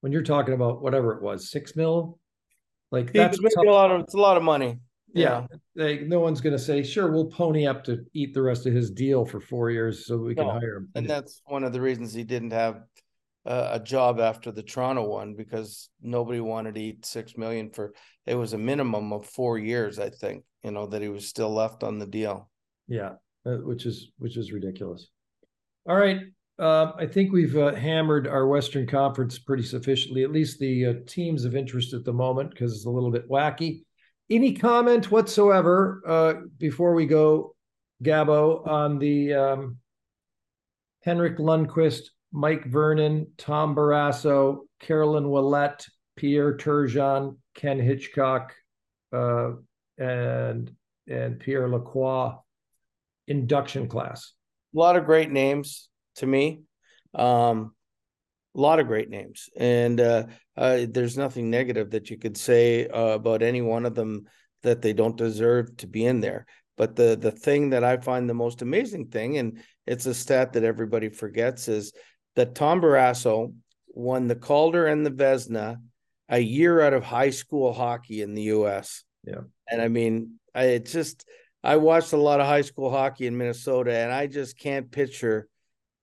when 0.00 0.12
you're 0.12 0.22
talking 0.22 0.54
about 0.54 0.82
whatever 0.82 1.12
it 1.12 1.22
was, 1.22 1.50
six 1.50 1.76
mil, 1.76 2.18
like 2.90 3.12
that's 3.12 3.38
a 3.38 3.60
lot 3.62 3.90
of 3.90 4.00
it's 4.00 4.14
a 4.14 4.18
lot 4.18 4.36
of 4.36 4.42
money. 4.42 4.78
yeah. 5.12 5.46
Like 5.76 6.02
no 6.02 6.20
one's 6.20 6.40
going 6.40 6.54
to 6.54 6.58
say, 6.58 6.82
sure, 6.82 7.12
we'll 7.12 7.26
pony 7.26 7.66
up 7.66 7.84
to 7.84 7.98
eat 8.14 8.32
the 8.34 8.42
rest 8.42 8.66
of 8.66 8.72
his 8.72 8.90
deal 8.90 9.24
for 9.24 9.40
four 9.40 9.70
years 9.70 10.06
so 10.06 10.16
we 10.16 10.34
can 10.34 10.46
No, 10.46 10.52
hire 10.52 10.76
him. 10.76 10.88
And 10.94 11.08
that's 11.08 11.42
one 11.46 11.64
of 11.64 11.72
the 11.72 11.80
reasons 11.80 12.14
he 12.14 12.24
didn't 12.24 12.52
have 12.52 12.82
uh, 13.46 13.70
a 13.72 13.80
job 13.80 14.18
after 14.18 14.50
the 14.50 14.62
Toronto 14.62 15.04
one 15.04 15.34
because 15.34 15.88
nobody 16.02 16.40
wanted 16.40 16.74
to 16.74 16.80
eat 16.80 17.06
six 17.06 17.36
million 17.36 17.70
for 17.70 17.94
it 18.26 18.34
was 18.34 18.52
a 18.52 18.58
minimum 18.58 19.12
of 19.12 19.24
four 19.26 19.56
years, 19.56 19.98
I 20.00 20.10
think, 20.10 20.44
you 20.64 20.72
know, 20.72 20.86
that 20.86 21.00
he 21.00 21.08
was 21.08 21.28
still 21.28 21.54
left 21.54 21.84
on 21.84 21.98
the 21.98 22.06
deal. 22.06 22.50
Yeah, 22.88 23.12
uh, 23.46 23.58
which 23.58 23.86
is 23.86 24.10
which 24.18 24.36
is 24.36 24.52
ridiculous. 24.52 25.08
All 25.88 25.96
right, 25.96 26.18
uh, 26.58 26.92
I 26.98 27.06
think 27.06 27.32
we've 27.32 27.56
uh, 27.56 27.74
hammered 27.74 28.26
our 28.26 28.48
Western 28.48 28.86
Conference 28.86 29.38
pretty 29.38 29.62
sufficiently. 29.62 30.24
At 30.24 30.32
least 30.32 30.58
the 30.58 30.86
uh, 30.86 30.94
teams 31.06 31.44
of 31.44 31.54
interest 31.54 31.94
at 31.94 32.04
the 32.04 32.12
moment, 32.12 32.50
because 32.50 32.74
it's 32.74 32.86
a 32.86 32.90
little 32.90 33.12
bit 33.12 33.30
wacky. 33.30 33.82
Any 34.28 34.54
comment 34.54 35.12
whatsoever 35.12 36.02
uh, 36.04 36.34
before 36.58 36.94
we 36.94 37.06
go, 37.06 37.54
Gabo, 38.02 38.66
on 38.66 38.98
the 38.98 39.34
um, 39.34 39.76
Henrik 41.02 41.38
Lundqvist, 41.38 42.08
Mike 42.32 42.66
Vernon, 42.66 43.28
Tom 43.38 43.74
Barrasso, 43.74 44.60
Caroline 44.80 45.24
Ouellette, 45.24 45.86
Pierre 46.16 46.56
Turgeon, 46.56 47.36
Ken 47.54 47.78
Hitchcock, 47.78 48.54
uh, 49.12 49.52
and 49.98 50.70
and 51.08 51.40
Pierre 51.40 51.68
Lacroix 51.68 52.32
induction 53.28 53.88
class. 53.88 54.32
A 54.74 54.78
lot 54.78 54.96
of 54.96 55.06
great 55.06 55.30
names 55.30 55.88
to 56.16 56.26
me. 56.26 56.62
Um, 57.14 57.72
a 58.54 58.60
lot 58.60 58.80
of 58.80 58.86
great 58.86 59.10
names, 59.10 59.50
and 59.56 60.00
uh, 60.00 60.24
uh, 60.56 60.86
there's 60.88 61.16
nothing 61.16 61.50
negative 61.50 61.90
that 61.90 62.10
you 62.10 62.16
could 62.18 62.36
say 62.36 62.86
uh, 62.88 63.14
about 63.14 63.42
any 63.42 63.60
one 63.60 63.84
of 63.84 63.94
them 63.94 64.24
that 64.62 64.80
they 64.80 64.94
don't 64.94 65.16
deserve 65.16 65.76
to 65.76 65.86
be 65.86 66.04
in 66.06 66.20
there. 66.20 66.46
But 66.76 66.96
the 66.96 67.16
the 67.20 67.30
thing 67.30 67.70
that 67.70 67.84
I 67.84 67.98
find 67.98 68.28
the 68.28 68.34
most 68.34 68.62
amazing 68.62 69.08
thing, 69.08 69.38
and 69.38 69.62
it's 69.86 70.06
a 70.06 70.14
stat 70.14 70.54
that 70.54 70.64
everybody 70.64 71.10
forgets, 71.10 71.68
is 71.68 71.92
that 72.36 72.54
Tom 72.54 72.80
Barrasso 72.80 73.52
won 73.88 74.28
the 74.28 74.36
Calder 74.36 74.86
and 74.86 75.04
the 75.04 75.10
Vezina 75.10 75.78
a 76.28 76.38
year 76.38 76.80
out 76.80 76.92
of 76.92 77.02
high 77.02 77.30
school 77.30 77.72
hockey 77.72 78.22
in 78.22 78.34
the 78.34 78.42
U.S. 78.42 79.04
Yeah, 79.24 79.42
and 79.68 79.82
I 79.82 79.88
mean, 79.88 80.38
I 80.54 80.64
it 80.64 80.86
just 80.86 81.26
I 81.62 81.76
watched 81.76 82.12
a 82.12 82.18
lot 82.18 82.40
of 82.40 82.46
high 82.46 82.62
school 82.62 82.90
hockey 82.90 83.26
in 83.26 83.36
Minnesota, 83.36 83.92
and 83.92 84.12
I 84.12 84.26
just 84.26 84.58
can't 84.58 84.90
picture 84.90 85.48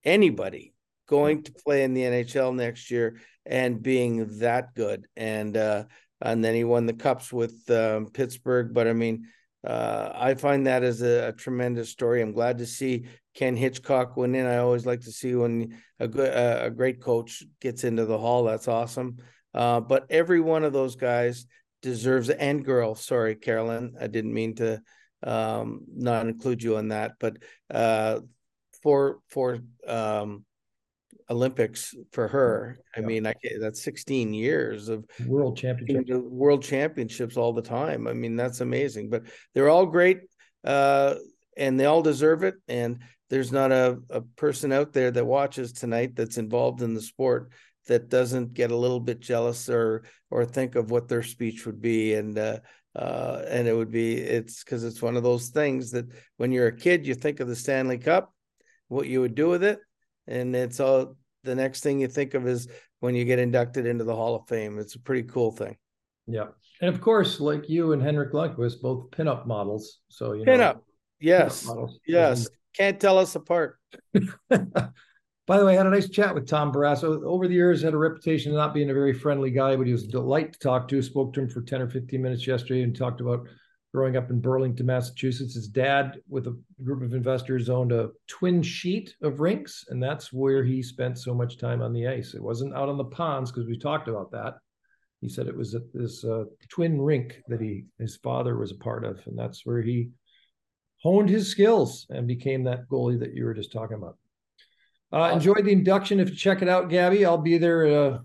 anybody 0.04 0.74
going 1.08 1.44
to 1.44 1.54
play 1.54 1.84
in 1.84 1.94
the 1.94 2.02
NHL 2.02 2.56
next 2.56 2.90
year 2.92 3.18
and 3.46 3.82
being 3.82 4.40
that 4.40 4.74
good. 4.76 5.08
And 5.16 5.56
uh, 5.56 5.86
and 6.22 6.44
then 6.44 6.56
he 6.56 6.64
won 6.64 6.86
the 6.86 6.94
cups 6.94 7.32
with 7.32 7.70
um, 7.70 8.08
Pittsburgh. 8.08 8.74
But 8.74 8.88
I 8.88 8.94
mean, 8.94 9.28
uh, 9.66 10.12
I 10.14 10.34
find 10.36 10.68
that 10.68 10.84
as 10.84 11.02
a, 11.02 11.30
a, 11.30 11.34
tremendous 11.34 11.90
story. 11.90 12.22
I'm 12.22 12.34
glad 12.34 12.58
to 12.58 12.66
see 12.66 13.06
Ken 13.34 13.56
Hitchcock 13.56 14.18
win 14.18 14.36
in. 14.36 14.46
I 14.46 14.58
always 14.58 14.86
like 14.86 15.02
to 15.02 15.12
see 15.12 15.36
when 15.36 15.82
a 16.00 16.08
good 16.08 16.34
a 16.34 16.70
great 16.70 17.02
coach 17.02 17.44
gets 17.62 17.86
into 17.86 18.06
the 18.06 18.18
hall. 18.18 18.44
That's 18.44 18.68
awesome. 18.68 19.18
Uh, 19.54 19.80
but 19.80 20.06
every 20.10 20.42
one 20.42 20.64
of 20.64 20.74
those 20.74 20.96
guys 20.96 21.46
deserves 21.82 22.30
and 22.30 22.66
girl. 22.66 22.96
Sorry, 22.96 23.36
Carolyn, 23.36 23.96
I 24.00 24.08
didn't 24.08 24.34
mean 24.34 24.56
to 24.56 24.82
um, 25.22 25.82
not 25.96 26.28
include 26.28 26.62
you 26.62 26.78
on 26.78 26.90
that, 26.90 27.14
but 27.20 27.38
uh, 27.72 28.20
for 28.82 29.20
for 29.30 29.60
um, 29.88 30.44
Olympics 31.34 31.94
for 32.12 32.28
her. 32.28 32.78
I 32.96 33.02
yeah. 33.02 33.06
mean, 33.06 33.28
I, 33.28 33.34
that's 33.60 33.84
16 33.84 34.34
years 34.34 34.90
of 34.90 35.06
world 35.26 35.58
championship, 35.58 36.24
world 36.24 36.64
championships 36.64 37.38
all 37.38 37.54
the 37.54 37.62
time. 37.62 38.08
I 38.08 38.14
mean, 38.14 38.36
that's 38.36 38.62
amazing. 38.62 39.10
But 39.10 39.24
they're 39.54 39.70
all 39.70 39.86
great, 39.86 40.20
uh, 40.64 41.16
and 41.58 41.80
they 41.80 41.86
all 41.86 42.02
deserve 42.02 42.44
it. 42.44 42.56
And 42.68 43.00
there's 43.30 43.52
not 43.52 43.72
a, 43.72 43.98
a 44.10 44.22
person 44.22 44.72
out 44.72 44.94
there 44.94 45.12
that 45.12 45.26
watches 45.26 45.74
tonight 45.74 46.16
that's 46.16 46.38
involved 46.38 46.82
in 46.82 46.94
the 46.94 47.02
sport 47.02 47.52
that 47.88 48.10
doesn't 48.10 48.54
get 48.54 48.72
a 48.72 48.78
little 48.78 49.00
bit 49.00 49.20
jealous 49.20 49.70
or 49.70 50.04
or 50.32 50.46
think 50.46 50.76
of 50.76 50.90
what 50.90 51.08
their 51.10 51.24
speech 51.24 51.66
would 51.66 51.82
be 51.82 52.14
and 52.14 52.38
uh, 52.38 52.60
uh, 52.96 53.42
and 53.48 53.68
it 53.68 53.76
would 53.76 53.92
be 53.92 54.16
it's 54.16 54.64
because 54.64 54.84
it's 54.84 55.02
one 55.02 55.18
of 55.18 55.24
those 55.24 55.50
things 55.50 55.92
that 55.92 56.06
when 56.38 56.52
you're 56.52 56.68
a 56.68 56.76
kid 56.76 57.06
you 57.06 57.16
think 57.16 57.40
of 57.40 57.48
the 57.48 57.56
Stanley 57.56 57.98
Cup, 57.98 58.34
what 58.88 59.08
you 59.08 59.22
would 59.22 59.36
do 59.36 59.50
with 59.50 59.64
it, 59.64 59.80
and 60.28 60.56
it's 60.56 60.80
all 60.80 61.16
the 61.44 61.56
next 61.56 61.82
thing 61.82 62.00
you 62.00 62.08
think 62.08 62.34
of 62.34 62.48
is 62.48 62.68
when 63.00 63.16
you 63.16 63.26
get 63.26 63.40
inducted 63.40 63.86
into 63.86 64.04
the 64.04 64.16
Hall 64.16 64.36
of 64.36 64.48
Fame. 64.48 64.80
It's 64.80 64.96
a 64.96 65.00
pretty 65.00 65.24
cool 65.24 65.52
thing. 65.52 65.78
Yeah, 66.26 66.48
and 66.82 66.94
of 66.94 67.02
course, 67.02 67.40
like 67.40 67.70
you 67.70 67.92
and 67.92 68.02
Henrik 68.02 68.32
Lundqvist, 68.32 68.82
both 68.82 69.12
pinup 69.12 69.46
models. 69.46 70.00
So 70.08 70.34
you 70.34 70.46
pinup, 70.46 70.76
know, 70.76 70.84
yes, 71.20 71.66
pinup 71.66 71.92
yes, 72.08 72.48
can't 72.74 73.00
tell 73.00 73.18
us 73.18 73.36
apart. 73.36 73.78
By 75.46 75.58
the 75.58 75.66
way, 75.66 75.74
I 75.74 75.78
had 75.78 75.86
a 75.86 75.90
nice 75.90 76.10
chat 76.10 76.34
with 76.34 76.48
Tom 76.48 76.72
Barrasso. 76.72 77.22
Over 77.24 77.50
the 77.50 77.54
years, 77.54 77.82
had 77.82 77.94
a 77.94 77.98
reputation 77.98 78.54
of 78.54 78.58
not 78.58 78.74
being 78.74 78.90
a 78.90 78.94
very 78.94 79.12
friendly 79.12 79.52
guy, 79.52 79.76
but 79.76 79.86
he 79.86 79.92
was 79.92 80.06
a 80.06 80.08
delight 80.08 80.54
to 80.54 80.60
talk 80.60 80.88
to. 80.88 81.02
Spoke 81.02 81.34
to 81.34 81.42
him 81.42 81.50
for 81.50 81.62
10 81.62 81.82
or 81.82 81.90
15 81.90 82.22
minutes 82.22 82.48
yesterday 82.48 82.84
and 82.84 82.96
talked 82.96 83.20
about 83.20 83.46
growing 83.94 84.18
up 84.18 84.32
in 84.32 84.42
Burlington, 84.42 84.88
Massachusetts. 84.88 85.54
His 85.54 85.68
dad, 85.68 86.18
with 86.28 86.48
a 86.48 86.58
group 86.84 87.04
of 87.04 87.14
investors, 87.14 87.70
owned 87.70 87.92
a 87.92 88.10
twin 88.28 88.64
sheet 88.64 89.16
of 89.22 89.40
rinks, 89.40 89.86
and 89.90 90.02
that's 90.02 90.34
where 90.34 90.64
he 90.64 90.82
spent 90.82 91.20
so 91.20 91.34
much 91.34 91.60
time 91.60 91.82
on 91.82 91.94
the 91.94 92.08
ice. 92.08 92.34
It 92.34 92.42
wasn't 92.42 92.74
out 92.74 92.90
on 92.90 92.98
the 92.98 93.06
ponds 93.06 93.52
because 93.52 93.68
we 93.68 93.78
talked 93.78 94.08
about 94.08 94.32
that. 94.32 94.56
He 95.22 95.30
said 95.30 95.48
it 95.48 95.56
was 95.56 95.76
at 95.76 95.84
this 95.94 96.26
uh, 96.26 96.46
twin 96.70 97.00
rink 97.00 97.42
that 97.48 97.62
he 97.62 97.86
his 98.00 98.18
father 98.18 98.58
was 98.58 98.72
a 98.72 98.76
part 98.76 99.06
of, 99.06 99.20
and 99.28 99.38
that's 99.38 99.66
where 99.66 99.82
he 99.82 100.10
honed 101.02 101.30
his 101.30 101.50
skills 101.50 102.08
and 102.10 102.28
became 102.28 102.64
that 102.64 102.90
goalie 102.90 103.20
that 103.20 103.34
you 103.34 103.46
were 103.46 103.54
just 103.54 103.72
talking 103.72 103.98
about. 103.98 104.18
Uh, 105.14 105.32
enjoy 105.32 105.54
the 105.54 105.72
induction. 105.72 106.20
If 106.20 106.30
you 106.30 106.36
check 106.36 106.64
it 106.64 106.68
out, 106.68 106.90
Gabby, 106.90 107.26
I'll 107.26 107.38
be 107.38 107.60
there 107.60 107.86
uh, 107.86 108.18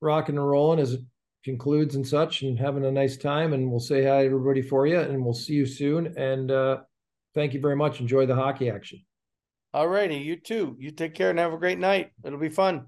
rocking 0.00 0.36
and 0.36 0.48
rolling 0.48 0.78
as 0.78 0.96
concludes 1.46 1.94
and 1.94 2.06
such 2.06 2.42
and 2.42 2.58
having 2.58 2.84
a 2.84 2.90
nice 2.90 3.16
time. 3.16 3.54
And 3.54 3.70
we'll 3.70 3.80
say 3.80 4.04
hi 4.04 4.26
everybody 4.26 4.60
for 4.60 4.86
you 4.86 4.98
and 4.98 5.24
we'll 5.24 5.32
see 5.32 5.54
you 5.54 5.64
soon. 5.64 6.12
And 6.18 6.50
uh, 6.50 6.78
thank 7.34 7.54
you 7.54 7.60
very 7.60 7.76
much. 7.76 8.00
Enjoy 8.00 8.26
the 8.26 8.34
hockey 8.34 8.68
action. 8.68 9.00
All 9.72 9.88
righty. 9.88 10.16
You 10.16 10.36
too. 10.36 10.76
You 10.78 10.90
take 10.90 11.14
care 11.14 11.30
and 11.30 11.38
have 11.38 11.52
a 11.52 11.58
great 11.58 11.78
night. 11.78 12.10
It'll 12.24 12.38
be 12.38 12.48
fun. 12.48 12.86